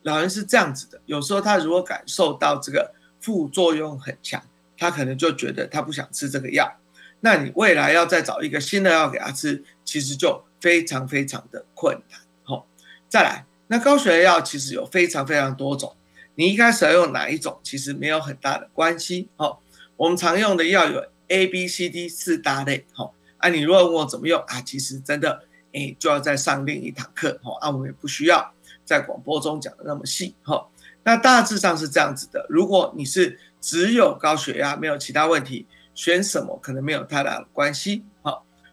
[0.03, 4.41] 老人是这样子的，有时候他如果感受到这个副作用很强，
[4.77, 6.73] 他可能就觉得他不想吃这个药。
[7.19, 12.19] 那你未来要再找一个新的药给他吃，其实就非常非常的困难。
[12.43, 12.67] 好，
[13.09, 15.95] 再来，那高血压药其实有非常非常多种，
[16.35, 19.27] 你一开始要用哪一种，其实没有很大的关系。
[19.35, 19.61] 好，
[19.97, 22.85] 我们常用的药有 A、B、C、D 四大类。
[22.93, 25.43] 好，啊，你如果问我怎么用啊，其实真的，
[25.73, 27.39] 哎，就要再上另一堂课。
[27.43, 28.53] 好，啊，我们也不需要
[28.85, 30.35] 在广播中讲的那么细。
[30.43, 30.71] 好，
[31.03, 32.45] 那大致上是这样子的。
[32.47, 35.65] 如果你是只有高血压，没有其他问题。
[35.93, 38.01] 选什么可能没有太大的关系，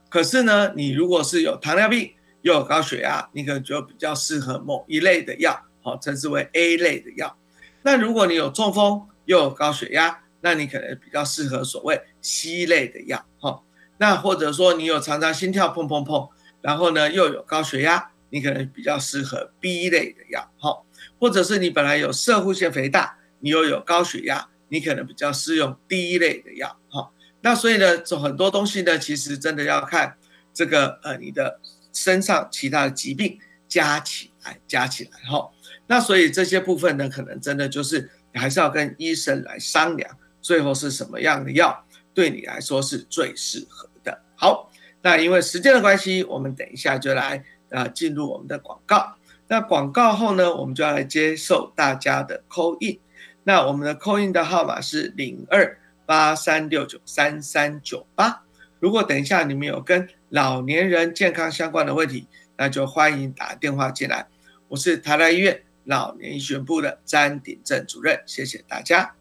[0.08, 7.36] 可是呢，你如果是有糖尿病又有高血压，你可能就比较适合某一类的药，好，称之为 A 类的药。
[7.82, 13.62] 那如果你有中风又有高血压，那你可能比较适合所谓 C 类的药，哈。
[13.98, 16.30] 那或者说你有常常心跳砰砰砰，
[16.62, 20.82] 然后呢又有高血压，你可能比较适合 B 类的药，哈。
[21.20, 24.48] 或者是你本来有射护腺肥大，你又有高血压。
[24.70, 27.08] 你可能比较适用 D 类的药，哈，
[27.40, 30.16] 那所以呢，这很多东西呢，其实真的要看
[30.52, 31.60] 这个呃你的
[31.92, 35.50] 身上其他的疾病加起来，加起来，哈，
[35.86, 44.20] 那所以这些部分呢，可能真的就是你还是要跟医生来商量，最后是什么样的药对你来说是最适合的。
[44.34, 44.70] 好，
[45.02, 49.14] 那因为时间的关系，我们等一下就来呃进入我们的广告。
[49.46, 52.98] 那广告后呢，我们就要来接受大家的 call in。
[53.44, 58.42] 那我们的扣印的号码是零二八三六九三三九八。
[58.80, 64.26] 如果等一下你们有跟老年人健康相关的问题，那就欢迎打电话进来。
[64.68, 69.16] 我是台大医院老年医学部的詹鼎正主任，谢谢大家。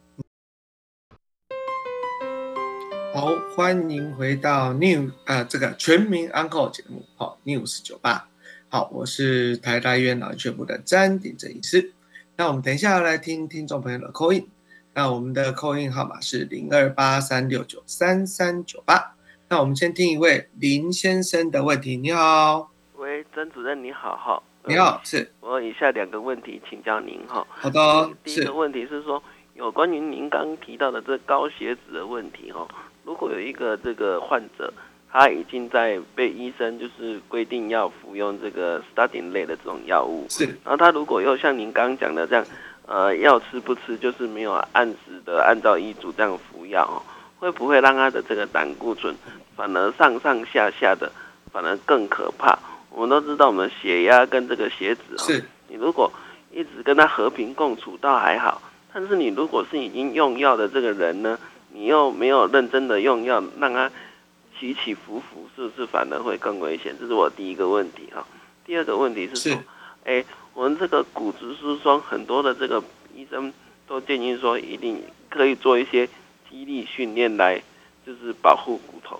[3.13, 8.29] 好，欢迎回到 New 呃这个全民 Uncle 节目，好 News 九八。
[8.69, 11.91] 好，我是台大医院老年学部的詹鼎正医师。
[12.37, 14.47] 那我们等一下要来听听众朋友的扣音，
[14.97, 19.13] 那我们的扣印号码是零二八三六九三三九八。
[19.47, 21.95] 那我们先听一位林先生的问题。
[21.95, 27.45] 你好，喂，曾主任你好，哈，你好，是我以下两个问题请教您，哈。
[27.47, 29.21] 好的，第一个问题是说，
[29.53, 32.67] 有关于您刚提到的这高血脂的问题，哈，
[33.03, 34.73] 如果有一个这个患者。
[35.09, 40.43] 他已经在被医生就是规定要服用这个 statin 类的这种药物，是。
[40.65, 42.45] 然后他如果又像您刚刚讲的这样，
[42.87, 46.97] 呃，要吃不吃，就是没有按时的按照医嘱这样服药，哦
[47.37, 49.15] 会不会让他的这个胆固醇
[49.55, 51.11] 反而上上下下的，
[51.51, 52.57] 反而更可怕？
[52.89, 55.45] 我们都知道，我们血压跟这个血脂，是。
[55.67, 56.11] 你如果
[56.51, 61.37] 一直跟他和平共处倒还好，但是你如果是已经用药的这个人呢，
[61.71, 63.91] 你又没有认真的用药，让他。
[64.59, 66.95] 起起伏伏是不是反而会更危险？
[66.99, 68.25] 这是我第一个问题哈。
[68.65, 69.63] 第二个问题是说，
[70.03, 70.25] 哎，
[70.57, 72.83] 我们这个骨质疏松，很多的这个
[73.15, 73.53] 医生
[73.87, 76.09] 都建议说，一定可以做一些
[76.49, 77.61] 肌力训练来，
[78.03, 79.19] 就是保护骨头。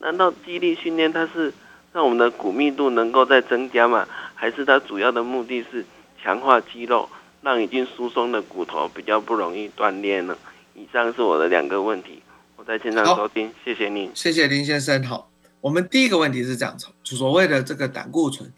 [0.00, 1.50] 难道肌力训练它是
[1.94, 4.06] 让我们的骨密度能够再增加吗？
[4.34, 5.82] 还是它主要的目的是
[6.22, 7.08] 强化肌肉，
[7.40, 10.36] 让已经疏松的骨头比较不容易断裂呢？
[10.74, 12.20] 以上是我的两个问题。
[12.56, 15.02] 我在现场收听，谢谢您，谢谢林先生。
[15.02, 15.30] 好，
[15.62, 18.52] 我们第一个问题是这样子，所谓的这个胆固醇，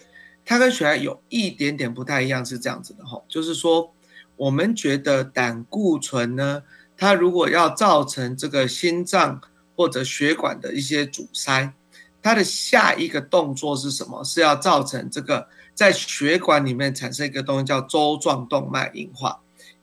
[0.46, 3.92] 它跟血压有一点点不太一样，是这样子的哈，就是说
[4.36, 6.62] 我们觉得胆固醇呢，
[6.96, 9.40] 它如果要造成这个心脏
[9.74, 11.74] 或者血管的一些阻塞，
[12.22, 14.22] 它的下一个动作是什么？
[14.22, 19.40] 是要造成这个在血管里面产生一个东西叫周状动脉硬化，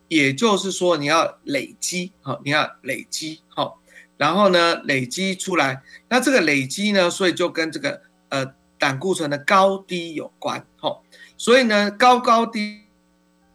[0.08, 3.80] 也就是说你要累积，好，你要累积，好。
[4.16, 8.46] 然后呢，累积出来，那这个累积呢，所以就跟这个呃
[8.84, 11.04] 胆固醇的高低有关，吼。
[11.38, 12.82] 所以呢，高高低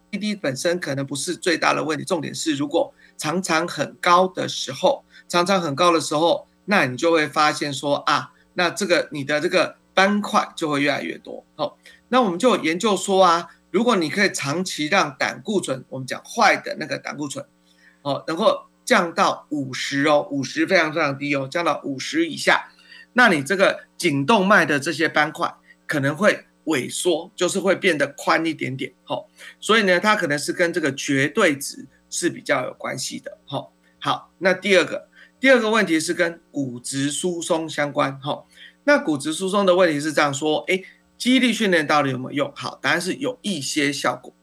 [0.09, 11.77] 低低本身可能不是最大的问题，重点是如果常常很高的时候，常常很高的时候，那你就会发现说啊，那这个你的这个斑块就会越来越多，吼。
[12.07, 17.45] 那我们就研究说啊，如果你可以长期让胆固醇，我们讲坏的那个胆固醇，
[18.01, 18.63] 哦，能够。
[18.85, 22.71] 降到五十哦，五十非常非常低哦，降到五十以下，
[23.13, 25.53] 那你这个颈动脉的这些斑块
[25.85, 29.27] 可能会萎缩，就是会变得宽一点点，吼，
[29.59, 33.71] 所以呢，它可能是跟这个绝对值是比较有关系的，吼。
[33.99, 38.47] 好，那第二个，第二个问题是跟骨质疏松相关，吼。
[38.83, 40.81] 那骨质疏松的问题是这样说，哎，
[41.17, 42.53] 肌力训练到底有没有用？
[42.55, 44.33] 好，答案是有一些效果，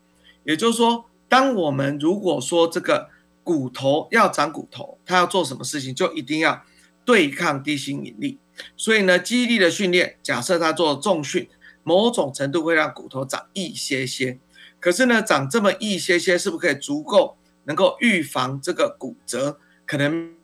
[0.45, 3.11] 也就是说，当我们如果说这个。
[3.47, 6.65] 骨头要长骨头，它要做什么事情，就一定要
[7.05, 8.41] 对抗地心引力。
[8.77, 11.49] 所以呢，肌力的训练，假设它做重训，
[11.83, 14.39] 某种程度会让骨头长一些些。
[14.81, 20.35] 可是呢，长这么一些些，是不是可以足够能够预防这个骨折，可能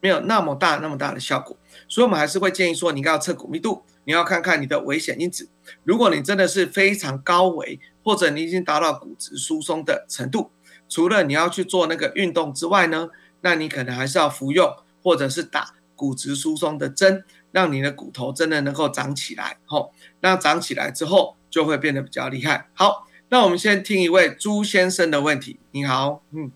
[0.00, 1.56] 没有那么大那么大的效果。
[1.88, 5.48] 所以，我们还是会建议说，你要测骨密度，你要看看你的危险因子。
[5.82, 10.50] 如果你真的是非常高危，或者你已经达到骨质疏松的程度，
[10.88, 13.08] 除了你要去做那个运动之外呢，
[13.40, 14.72] 那你可能还是要服用
[15.02, 19.56] 或者是打骨质疏松的针，让你的骨头真的能够长起来。
[19.64, 22.68] 吼，那长起来之后就会变得比较厉害。
[22.74, 25.58] 好，那我们先听一位朱先生的问题。
[25.72, 26.52] 你好，嗯，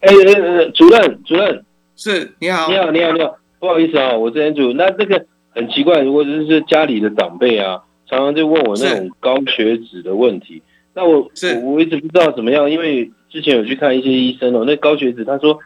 [0.00, 0.08] 哎，
[0.74, 1.64] 主任，主任，
[1.96, 3.38] 是，你好，你好，你好，你好。
[3.58, 4.72] 不好意思啊，我是安主。
[4.72, 10.62] 那这个很奇怪，如果就是家里的长辈啊，常常就问我那种高血脂的问题。
[10.94, 11.30] 那我
[11.64, 14.64] 我我一直不知道怎么样，因为之前有去看一些医生哦。
[14.66, 15.58] 那高血脂，他说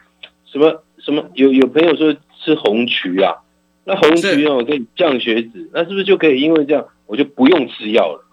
[0.45, 2.13] 什么什么有有朋友说
[2.45, 3.43] 吃红曲啊，
[3.85, 8.25] 那红曲哦可以降血脂，那是不是就可以因为这样我就不用吃药了？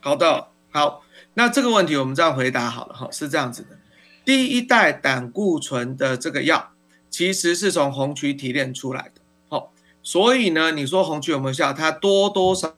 [0.00, 1.02] 好的，好，
[1.34, 3.78] 那这个问题我们这样回答好了哈，是这样子的，
[4.24, 6.72] 第一代胆固醇的这个药。
[7.10, 9.72] 其实是从红曲提炼出来的，好，
[10.02, 11.72] 所以呢，你说红曲有没有效？
[11.72, 12.74] 它多多少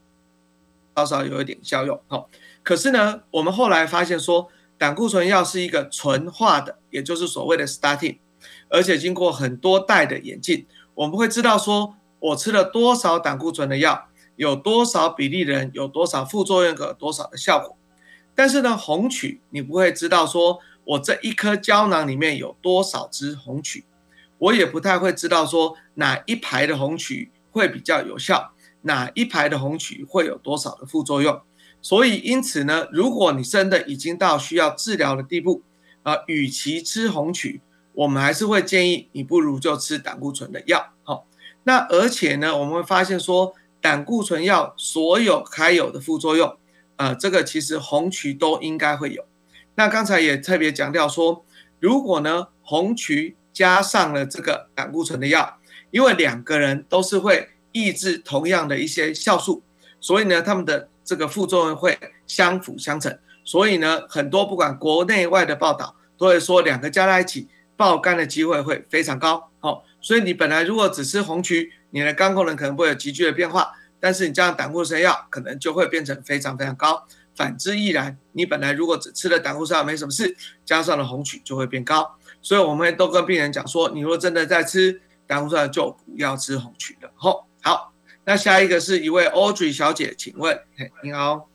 [1.05, 2.31] 少有一点效用，好。
[2.63, 8.19] 可是呢，我们后来发现说，胆固醇药是一个纯化的，也就是所谓的 statin，
[8.71, 17.77] 而且经过很多代的演进，我们会知道说，我吃了多少胆固醇的药，有多少比例的人有多少副作用和多少的效果。
[18.35, 23.85] 但是呢，红曲你不会知道说我这一颗胶囊里面有多少支红曲。
[24.39, 28.53] 我也不太会知道说哪一排的红曲会比较有效，
[28.83, 31.43] 哪一排的红曲会有多少的副作用。
[31.83, 35.63] 所以因此呢，如果你真的已经到需要治疗的地步，
[36.03, 37.61] 啊，与其吃红曲，
[37.93, 40.93] 我们还是会建议你不如就吃胆固醇的药。
[41.03, 41.27] 好，
[41.65, 46.57] 那而且呢，我们会发现说胆固醇药所有该有的副作用，
[46.97, 49.25] 呃，这个其实红曲都应该会有。
[49.75, 51.45] 那刚才也特别强调说，
[51.79, 53.37] 如果呢红曲。
[53.53, 55.59] 加上了这个胆固醇的药，
[55.91, 59.65] 因为两个人都是会抑制同样的一些酵素，
[60.01, 61.99] 所以呢，他们的这个副作用会
[62.29, 63.19] 相辅相成。
[63.45, 67.49] 所以呢，很多不管国内外的报道都会说，两个加在一起
[67.81, 69.49] 爆肝的机会会非常高。
[69.59, 77.07] 好，所以你本来如果只吃红曲，你的肝功能可能会有急剧的变化，但是你加上胆固醇药，可能就会变成非常非常高。
[77.35, 82.19] 反之亦然，你本来如果只吃了胆固醇药没什么事，加上了红曲就会变高。
[82.43, 87.11] 所以我们都跟病人讲说，你如果真的在吃胆固醇，就不要吃红曲了。
[87.15, 87.95] 好，好，
[88.27, 90.61] 那下一个是一位 Audrey 小姐，请问，
[91.03, 91.49] 你好，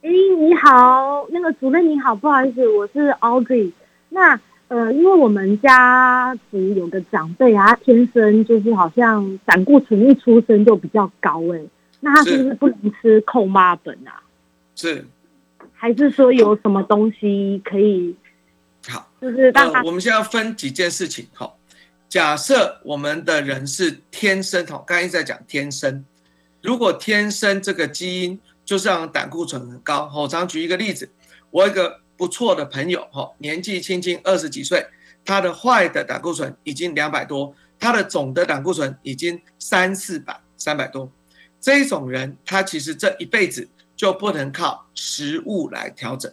[0.00, 3.72] 哎，你好，那个主任你好，不好意思，我是 Audrey。
[4.08, 11.60] 那呃，因为我们家族有个长辈啊，天生就是好像胆固醇一出生就比较高，哎，
[12.00, 14.22] 那他是不是不能吃扣妈本啊？
[14.76, 15.06] 是，
[15.72, 18.14] 还是说有什么东西可以？
[18.86, 21.26] 好，就是呃，我们现在要分几件事情。
[21.32, 21.50] 哈，
[22.08, 26.04] 假设我们的人是天生，哈，刚才一直在讲天生。
[26.62, 31.08] 如果天生这个基因就是让胆固醇很高，我常举一个例子，
[31.50, 34.84] 我一个不错的朋友，哈，年纪轻轻二十几岁，
[35.24, 41.10] 他的坏的胆固醇已经两百多，他的总的胆固醇已经三四百、三百多。
[41.60, 46.30] 这种人，他其实这一辈子就不能靠食物来调整。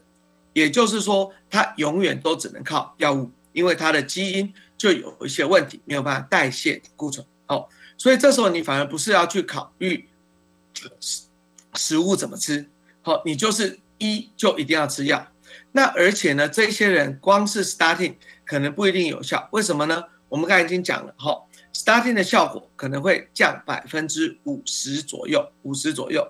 [0.53, 7.25] 也就是说，他永远都只能靠药物，因为他的基因就有一些问题，没有办法代谢胆固醇。
[7.47, 7.67] 哦，
[7.97, 10.07] 所以这时候你反而不是要去考虑
[10.99, 11.21] 食
[11.75, 12.67] 食物怎么吃，
[13.01, 15.27] 好，你就是一就一定要吃药。
[15.75, 20.05] 那而且呢，这些人光是 starting 可能不一定有效，为什么呢？
[20.29, 26.25] 我们刚才已经讲了，哈，statin 的效果可能会降百分之五十左右，五十左右。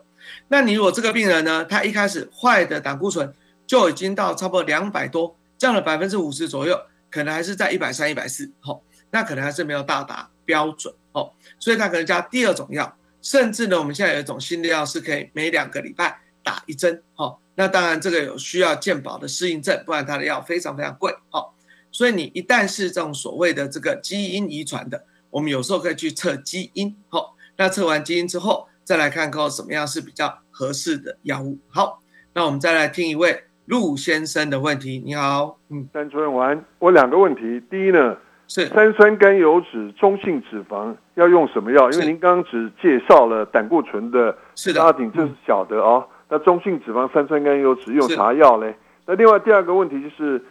[0.47, 3.31] 那你如果这个病人呢，他一开始坏的胆固醇。
[3.67, 6.79] 就已经到差不多两百多，降了百分之五十左右，
[7.09, 21.49] 可能还是在一百三、一百四，吼，那可能还是没有到达标准，哦，所以他可能加第二种药，甚至呢，我们现在有一种新的药是可以每两个礼拜打一针，吼，那当然这个有需要健保的适应症，不然它的药非常非常贵，哦，
[21.91, 31.99] 所以你一旦是这种所谓的这个基因遗传的，我们有时候可以去测基因，哦，那测完基因之后，再来看看什么样是比较合适的药物，好，
[32.33, 33.43] 那我们再来听一位。
[33.67, 36.31] 陆先生的问题，你好，嗯，单主任。
[36.77, 38.15] 我两个问题，第一呢
[38.47, 41.89] 是三酸甘油脂中性脂肪要用什么药？
[41.89, 46.07] 因为您刚刚只介绍了胆固醇的，是的，阿顶这是小的哦。
[46.29, 48.75] 那中性脂肪三酸甘油脂用啥药嘞？
[49.05, 50.43] 那另外第二个问题就是，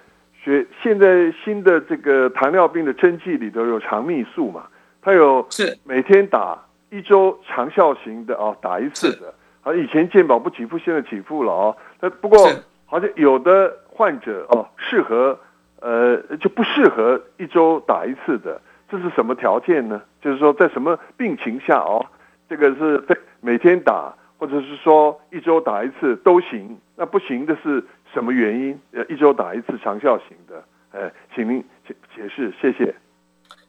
[0.43, 4.67] 学现在新的这个糖尿病的针剂里头有肠泌素嘛？
[5.03, 6.59] 它有是每天打
[6.91, 9.35] 一周长效型的哦，打一次的。
[9.63, 11.77] 啊，以前健保不给付，现在给付了哦。
[12.01, 12.49] 那不过。
[12.87, 15.37] 好像有的患者哦，适合
[15.81, 20.01] 呃，就不适合一周打一次的，这是什么条件呢？
[20.21, 22.07] 就是说在什么病情下哦，
[22.49, 23.03] 这个是
[23.41, 24.15] 每天打，
[24.45, 26.79] 或者是说一周打一次都行。
[26.97, 27.83] 那不行的是
[28.13, 28.79] 什么原因？
[28.93, 32.95] 呃，一周打一次长效型的，呃，请您解解释，谢谢。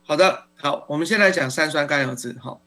[0.06, 2.34] 好的，好，我们先来讲三酸甘油脂。
[2.34, 2.58] 哈，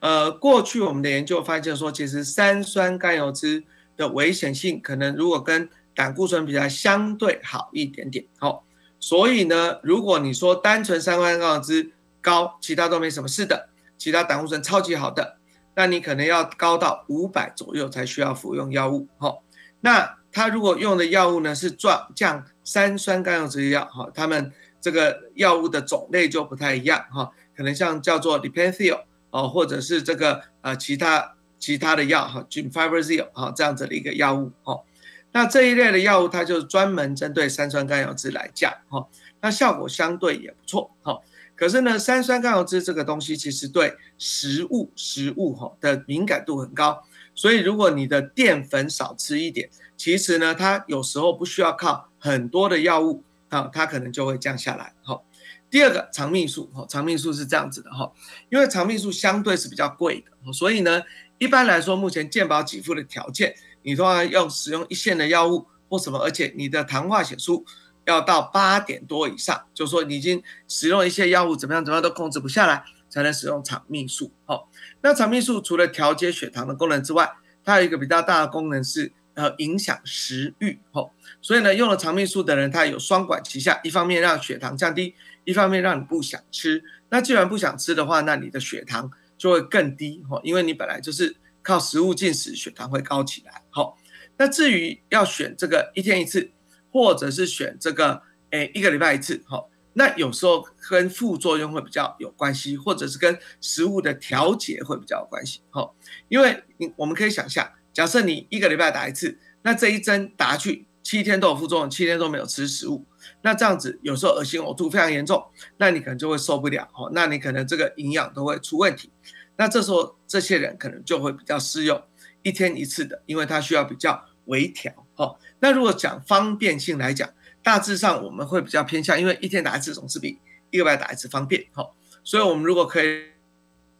[0.00, 3.62] 呃，过去我们的研究发现说，其实三酸甘油脂
[3.96, 8.24] 的危险性可能如果跟胆固醇比较相对好一点点。
[8.40, 8.64] 好，
[8.98, 15.36] 所以呢，如果你说单纯三酸甘油脂高，其他都没什么事的，其他胆固醇超级好的，
[15.74, 19.06] 那你可能要高到五百左右才需要服用药物。
[19.18, 19.42] 好，
[19.80, 24.52] 那他如果用的药物呢是降降三酸甘油脂药，哈，他们。
[24.82, 34.82] 这个药物的种类就不太一样哈，可能像叫做 Lepinthil 哦，或者是这个呃其他其他的药哈 g i n f i b e r z i l 哈这样子的一个药物哦。
[35.30, 39.06] 那这一类的药物它就是专门针对三酸甘油脂来降哈，
[39.40, 41.20] 那效果相对也不错哈。
[41.62, 47.00] 可是呢，三酸甘油脂这个东西其实对食物食物哈的敏感度很高，
[47.36, 53.22] 所以如果你的淀粉少吃一点，其实呢它有时候不需要靠很多的药物。
[53.48, 54.92] 好，它可能就会降下来。
[55.04, 55.24] 好，
[55.70, 58.10] 第二个肠泌素，哈，肠泌素是这样子的，哈，
[58.50, 61.00] 因为肠泌素相对是比较贵的，所以呢，
[61.38, 67.64] 一般来说，目前健保给付的条件，你都要用使用一线的药物或什么，而且你的糖化血素
[68.06, 74.32] 要到八点多以上，就说你已经使用一些药物怎么样怎么样都控制不下来，才能使用肠泌素。
[74.44, 74.68] 好，
[75.02, 77.30] 那肠泌素除了调节血糖的功能之外，
[77.64, 79.12] 它有一个比较大的功能是。
[79.34, 86.84] 呃，影响食欲，吼，所以呢，用了肠泌素的人，他有双管齐下，一方面让血糖降低，一方面让你不想吃。
[87.08, 93.96] 那既然不想吃的话，那你的血糖就会更低，吼，因为你本来就是靠食物进食，血糖会高起来，好。
[94.36, 96.50] 那至于要选这个一天一次，
[96.92, 105.94] 或者是选这个，诶，一个礼拜一次，好，那有时候跟副作用会比较有关系，或者是跟食物的调节会比较有关系，好，
[106.28, 107.68] 因为你我们可以想象。
[107.92, 113.04] 假设你一个礼拜打一次，那这一针打去七天都有副作用，七天都没有吃食物，
[113.42, 115.44] 那这样子有时候恶心呕吐非常严重，
[115.76, 119.10] 那你可能就会受不了哦，那你可能这个营养都会出问题，
[119.56, 122.02] 那这时候这些人可能就会比较适用
[122.42, 125.36] 一天一次的，因为它需要比较微调哦。
[125.62, 127.30] 那如果讲方便性来讲，
[127.62, 130.38] 大致上我们会比较偏向，因为一天打一次总是比
[130.70, 131.90] 一个礼拜打一次方便哦，
[132.22, 133.32] 所以我们如果可以。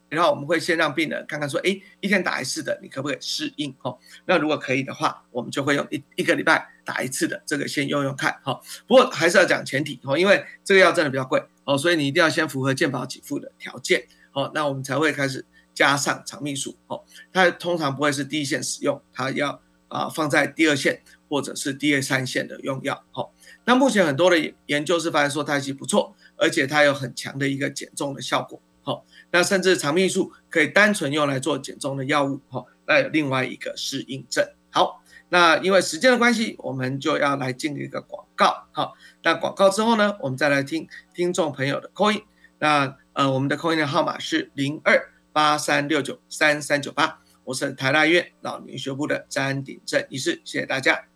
[0.08, 3.74] 然后我们会先让病人看看说，哎，一天打一次的，你可不可以适应？
[3.80, 8.38] 哦，那如果可以的话，我们就会用一一个礼拜打一次的这个先用用看。
[8.44, 17.02] 哈，不过还是要讲前提哦，因为这个药真的比较贵哦，所以你一定要先符合健保给付的条件哦，那我们才会开始加上肠泌素哦。
[17.32, 21.00] 它通常不会是第一线使用，它要啊放在第二线
[21.32, 23.02] 或者是第二三线的用药。
[23.10, 23.32] 好，
[23.64, 28.60] 那目前很多的研究是发现说它其实不错，而且它有很强的一个减重的效果。
[28.82, 29.06] 好。
[29.34, 34.46] 那甚至肠泌素可以单纯用来做减重的药物，哈，那有另外一个适应症。
[34.68, 42.24] 好，那因为时间的关系，我们就要来进一个广告，好，那广告之后呢，我们再来听听众朋友的 coin。
[42.58, 51.11] 那呃，我们的 coin 的号码是零二八三六九三三九八，我是台大医院老年学部的詹鼎正医师，谢谢大家。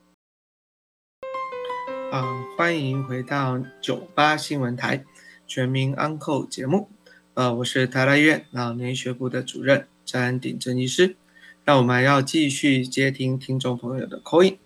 [2.12, 5.04] 啊，欢迎回到九八新闻台
[5.46, 6.88] 全民安扣节目。
[7.34, 11.16] 呃，我是台大医院老年学部的主任詹鼎正医师。
[11.64, 14.57] 那我们还要继续接听听众朋友的 call in。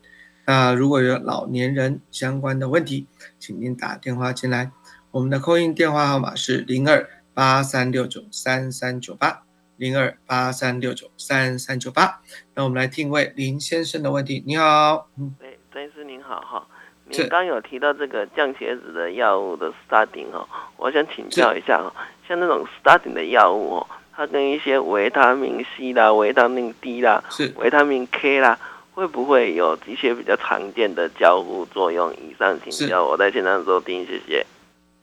[0.45, 3.07] 那如果有老年人相关的问题，
[3.39, 4.71] 请您打电话进来。
[5.11, 9.45] 我们的 call in 电话号码是零二八三六九三三九八
[9.77, 12.21] 零二八三六九三三九八。
[12.55, 14.45] 那我们来听一位林先生的问题。
[14.47, 16.67] 你好，嗯，对，詹医师您好哈。
[17.11, 20.47] 您刚有提到这个降血脂的药物的 starting 哦，
[20.77, 21.93] 我想请教一下哦。
[22.27, 27.25] 像那种 starting 的药物哦，它跟一些维他命 C 啦、维他命 D 啦、
[27.57, 28.59] 维他命 K 啦，
[28.93, 32.13] 会不会有一些比较常见的交互作用？
[32.15, 34.47] 以上请教，我在现场收听，谢谢。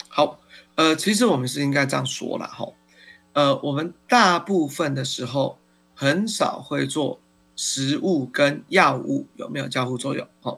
[0.08, 0.39] 好，
[0.76, 2.66] 呃，其实我们是应该这样说了哈，
[3.34, 5.60] 呃，我们大部分的时候
[5.93, 7.20] 很少会做
[7.55, 10.58] 食物跟药物有没有交互作用，哈，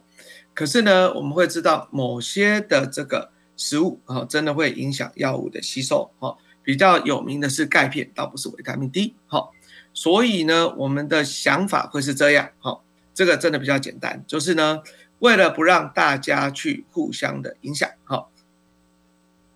[0.60, 6.36] 可是呢，我们会知道某些的这个食物啊，真的会影响药物的吸收，哈。
[6.64, 9.16] 比较有名的是钙片，倒不是维他命 D。
[9.26, 9.54] 好，
[9.94, 12.50] 所以呢，我们的想法会是这样。
[12.60, 12.84] 好，
[13.14, 14.84] 这个真的比较简单，就是呢，
[15.20, 18.30] 为了不让大家去互相的影响，好，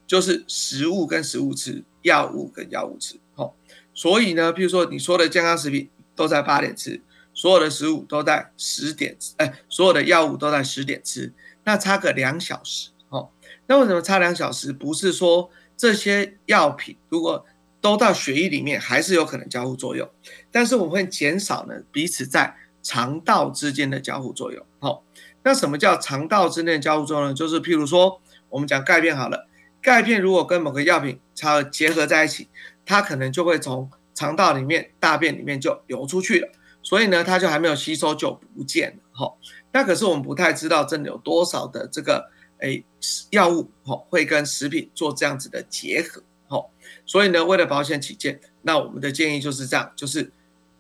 [0.08, 3.20] 就是食物跟食物吃，药物跟药物吃。
[3.36, 3.54] 好，
[3.94, 7.02] 所以呢，譬如说你说的健康食品都在八点吃，
[7.34, 13.30] 所有的食物都在十点，哎，所有的药物都在十点吃，那差个两小时哦。
[13.68, 14.72] 那为什么差两小时？
[14.72, 17.46] 不是说这些药品如果
[17.82, 20.10] 都到血液里面，还是有可能交互作用，
[20.52, 24.66] 但是我们会减少呢彼此在肠道之间的交互作用。
[24.80, 25.04] 好，
[25.44, 27.34] 那什么叫肠道之间的交互作用呢？
[27.34, 29.48] 就是譬如说，我们讲钙片好了，
[29.82, 32.48] 钙片如果跟某个药品它结合在一起，
[32.86, 36.50] 它可能就会从肠道里面、大便里面就流出去了，
[36.84, 38.98] 所以呢，它就还没有吸收就不见了。
[39.14, 39.34] 哈，
[39.72, 42.30] 那可是我们不太知道真的有多少的这个
[42.60, 42.84] 诶
[43.32, 46.22] 药物哈会跟食品做这样子的结合。
[46.48, 46.64] 哈，
[47.06, 50.32] 所以呢，为了保险起见，那我们的建议就是这样，就是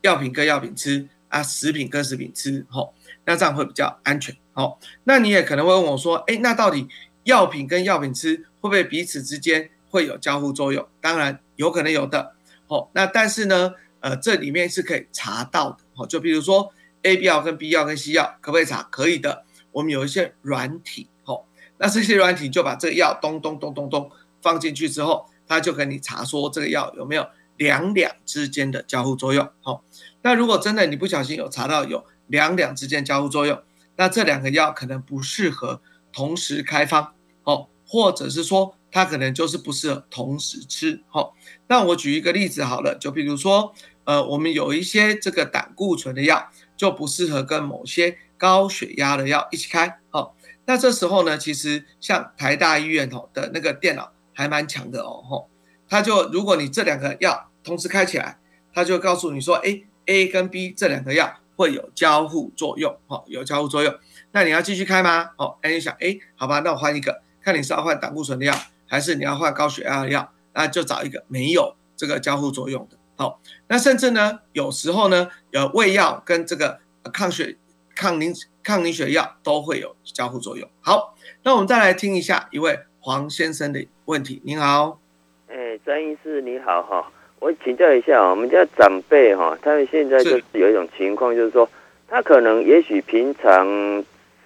[0.01, 2.65] 药品跟药品吃啊，食品跟食品吃。
[2.69, 2.89] 哈，
[3.25, 4.35] 那这样会比较安全。
[4.51, 6.87] 好，那你也可能会问我说，哎，那到底
[7.23, 10.87] 药品跟药品吃会不会彼此之间会有交互作用？
[10.99, 12.35] 当然有可能有的。
[12.67, 13.73] 哦，那但是呢，
[14.03, 16.73] 呃，这里面是可以查到的，哦，就比如说
[17.03, 18.83] A B 药跟 B 药跟 C 药可不可以查？
[18.91, 21.45] 可以的，我们有一些软体，哦，
[21.77, 27.25] 那这些软体就把这个药咚咚咚咚咚放进去之后，它就给你查说这个药有没有
[27.55, 29.85] 两两之间的交互作用，好，
[30.21, 33.63] 那如果真的你不小心有查到有两两之间交互作用，
[33.95, 35.81] 那这两个药可能不适合
[36.11, 37.13] 同时开方，
[37.45, 38.75] 哦，或者是说。
[38.93, 41.33] 它可能就是不适合同时吃，好，
[41.67, 43.73] 那我举一个例子好了，就比如说，
[44.03, 50.35] 呃，我们有一些这个胆固醇的药就不适合跟某些高血压的药一起开，好，
[50.67, 55.49] 那这时候呢，其实像台大医院吼的那个电脑还蛮强的哦，吼，
[55.89, 58.37] 它就如果你这两个药同时开起来，
[58.71, 63.91] 它就告诉你说，哎，A 跟 B 这两个药会有交互作用，好，有交互作用，
[64.33, 65.31] 那你要继续开吗？
[65.37, 68.55] 哦，哎，你想，哎，好吧，那我换一个，看你是要换胆固醇的药。
[68.93, 72.97] 还是你要换高血压的药，那就找一个没有这个交互作用的。
[73.15, 76.79] 好，那甚至呢，有时候呢，有胃药跟这个
[77.11, 77.57] 抗血、
[77.95, 78.31] 抗凝、
[78.61, 80.69] 抗凝血药都会有交互作用。
[80.79, 84.39] 好，那我们再来听一下一位黄先生的问题。
[84.45, 84.99] 您好，
[85.47, 91.67] 哎，张医师你好哈，我请教一下我们家长辈哈，他们现在就是有一种情况，就是说
[92.07, 93.65] 他可能也许平常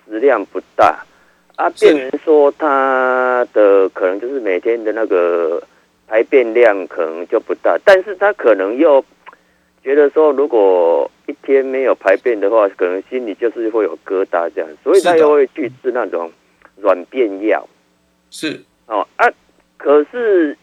[0.08, 1.04] 食量不大。
[1.58, 5.62] 啊，病人说他的可能就是每天的那个
[6.08, 9.04] 排便量可能就不大，但是他可能又
[9.84, 16.32] 觉得说，如果一天没有排便的话，可能心里就是会有疙瘩这样，所以他又会去吃那种
[16.76, 17.68] 软便药。
[18.30, 19.28] 是哦啊，
[19.78, 20.56] 可是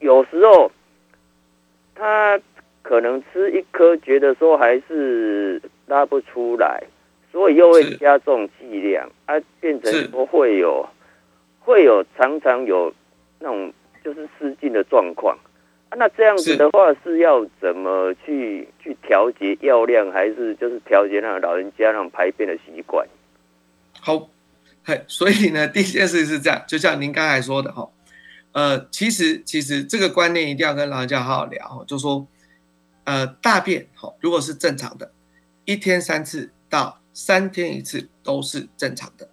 [0.00, 0.72] 有时候
[1.94, 2.40] 他
[2.82, 6.82] 可能吃一颗，觉得说还是拉不出来。
[7.32, 10.84] 所以又会加重剂量，啊，变成说会有
[11.60, 12.92] 会有常常有
[13.38, 13.72] 那种
[14.04, 15.38] 就是失禁的状况，
[15.90, 23.06] 啊，那这样子的话是要怎么去去调节药量，还是就是调节那个老人家那种排便的习惯？
[24.00, 24.28] 好，
[24.82, 27.88] 嘿，所以呢， 第一件事是这样，就像您刚才说的哈，
[28.50, 32.26] 呃，其实其实这个观念一定要跟老人家好好聊，就说，
[33.04, 35.12] 呃，大便好，如果是正常的，
[35.64, 36.96] 一天三次到。
[37.12, 39.28] 三天一次都是正常的，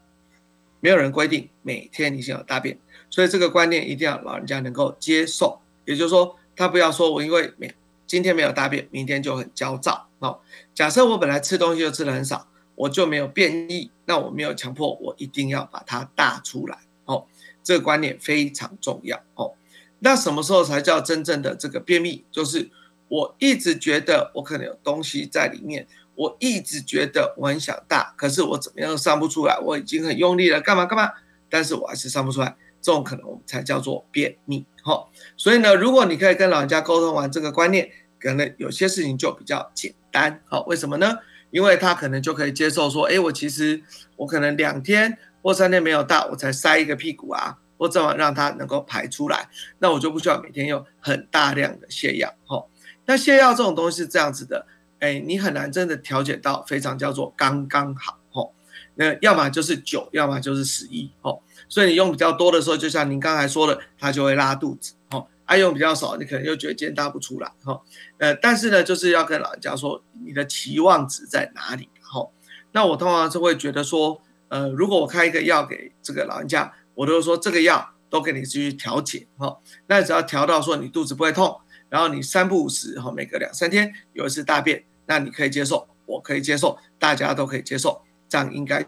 [0.80, 2.78] 没有人规定每天你先有大便，
[3.10, 5.60] 所以这个观念一定要老人家能够接受。
[5.86, 7.74] 也就是说，他不要说我因为没
[8.06, 10.40] 今天没有大便，明天就很焦躁哦。
[10.74, 17.26] 假设我本来吃东西就吃的很少，我就没有便意，那我没有强迫我一定要把它大出来哦。
[17.64, 19.54] 这个观念非常重要哦。
[20.00, 22.26] 那什么时候才叫真正的这个便秘？
[22.32, 22.70] 就是
[23.08, 25.88] 我一直觉得我可能有东西在里面。
[26.18, 29.58] 我一直觉得我很想大，可是我怎么样都上不出来。
[29.60, 31.12] 我已经很用力了，干嘛干嘛？
[31.48, 32.58] 但是我还是上不出来。
[32.82, 35.08] 这种可能我们才叫做便秘，哈。
[35.36, 37.90] 所以呢，如果你可以跟老人家沟通完这个观念，
[38.20, 41.18] 可能有些事情就比较简单，好，为什么呢？
[41.52, 43.82] 因为他可能就可以接受说，哎，我其实
[44.16, 49.50] 我可能两天或三天没有大，我才塞一个屁股啊，或这么让他能够排出来，
[49.80, 52.66] 那我就不需要每天用很大量的泻药，哈。
[53.06, 54.66] 那泻药这种东西是这样子的。
[55.00, 58.54] 哎，你很难真的调节到非常叫做刚刚好吼，
[58.96, 67.84] 那要么就是九，要么就是十一吼，所以你用比较多的时候，就像您刚才说的，它就会拉肚子吼；，爱用比较少，你可能又觉得今天大不出来吼。
[68.18, 72.34] 呃，但是呢，就是要跟老人家说你的期望值在哪里吼。
[72.72, 81.62] 那我通常是会觉得说，呃，如果我开一个药给这个老人家，我都说这个药都给你继续调节吼，那只要调到说你肚子不会痛。
[81.90, 88.86] 然后你三不五时，哈，每隔两三天有一次大便，那你可以接受，我可以接受，大家都可以接受，这样应该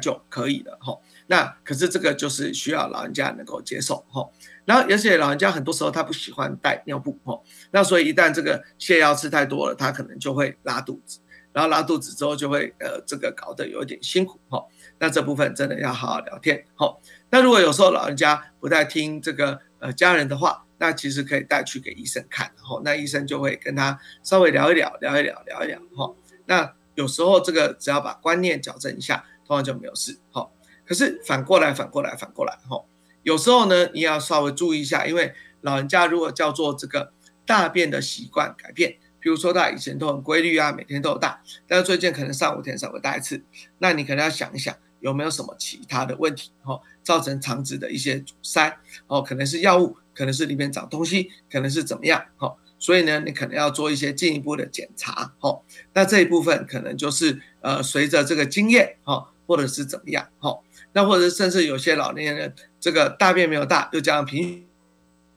[0.00, 0.96] 就可以了，哈。
[1.26, 4.28] 那可是这个就是需要老人家能够接受，哈。
[4.64, 7.40] 然后而且老人家很多时候他不喜欢带尿布，哈。
[7.70, 11.18] 那所以一旦这个泻药吃太多了，他可能就会拉肚子。
[11.52, 14.62] 然后拉肚子之后就会呃这个搞得有点辛苦哈。
[14.98, 16.94] 那这部分真的要好好聊天哈。
[17.30, 26.14] 那如果有时候老人家不太听这个呃家人的话，那其实可以带去给医生看，然后，那医生就会跟他稍微聊一聊，聊一聊，聊一聊哈。
[26.46, 30.48] 那有时候这个只要把观念矫正一下，通常就没有事哈。
[30.84, 32.84] 可是反过来，反过来，反过来哈，
[33.22, 37.12] 有时候呢，你要稍微注意一下，因为老人家如果叫做这个
[37.44, 43.42] 大便的习惯改变，比如说他以前都很规律啊，每天都有大，但是最近可能三五天才会大一次，
[43.78, 44.76] 那你可能要想一想。
[45.00, 46.50] 有没有什么其他的问题？
[46.64, 52.24] 哈，造成肠子的一些阻塞，哦，可能是药物，可能是里面长东西，可能是怎么样？
[52.38, 55.60] 哈，所以呢，你可能要做一些进一步的检查，哈。
[55.92, 60.58] 那这一部分可能就是呃，随着这个经验，哈，或者是怎么样，哈。
[60.94, 64.66] 那或者甚至有些老年人，这个大便没有大，又加上贫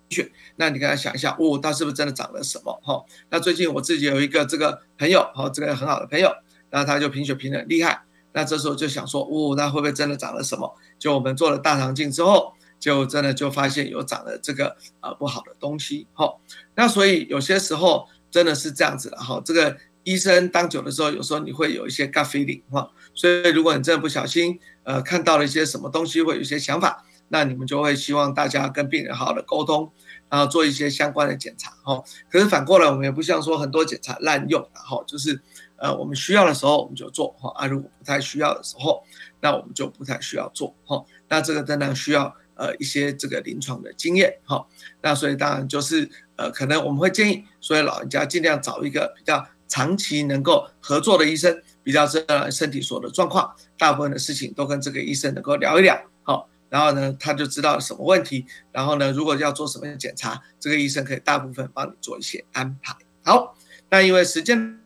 [0.10, 2.80] 血，那你跟他想一下，哦，他是不是真的长了什么？
[2.82, 3.04] 哈。
[3.30, 6.32] 那最近我自己有一个这个朋友，哈，这个很好的朋友，
[6.70, 8.04] 那他就贫血贫的厉害。
[8.32, 10.74] 那这时候就想说，哦，那会不会真的长了什么？
[11.00, 16.34] 就我们做了大肠镜之后，就真的就发现有长了这个呃不好的东西，哈。
[16.76, 19.42] 那所以有些时候真的是这样子的，哈。
[19.44, 22.90] 这个医生当久的时候，有时候你会有一些 gut feeling，哈。
[23.14, 29.92] 所以如果你真的不小心，呃，看到了一些什么东西，会有一些想法，那你们就会希望大家跟病人好好的沟通，
[30.30, 32.02] 然后做一些相关的检查，哈。
[32.32, 35.42] 可是反过来，我们也不像说很多检查滥用，然后就是。
[35.82, 39.02] 呃，我们需要的时候我们就做哈啊，如果不太需要的时候，
[39.40, 41.02] 那我们就不太需要做哈。
[41.30, 44.68] 那这个当然需要呃一些这个临床的经验哈。
[45.02, 56.50] 那所以当然就是呃，可能我们会建议，所以老人家尽量找一个比较长期能够合作的医生，比较知道身体所的状况，大部分的事情都跟这个医生能够聊一聊好。
[56.70, 62.96] 然后呢，他就知道什么问题，然后呢，如果要做什么检查，这个医生可以大部分帮你做一些安排。
[63.24, 63.56] 好，
[63.90, 64.78] 那因为时间。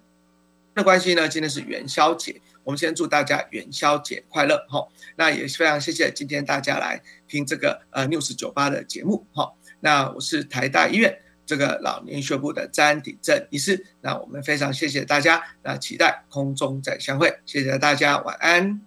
[0.76, 1.30] 的关系呢？
[1.30, 4.88] 今天是元宵节，我们先祝大家元宵节快乐哈。
[5.16, 9.52] 那也非常谢谢今天大家来听这个呃 news 酒吧的节目哈。
[9.80, 13.86] 那我是台大医院这个老年学部的詹鼎正医师。
[14.02, 18.84] 那我们非常谢谢大家，那期待空中再相会，谢谢大家，晚安。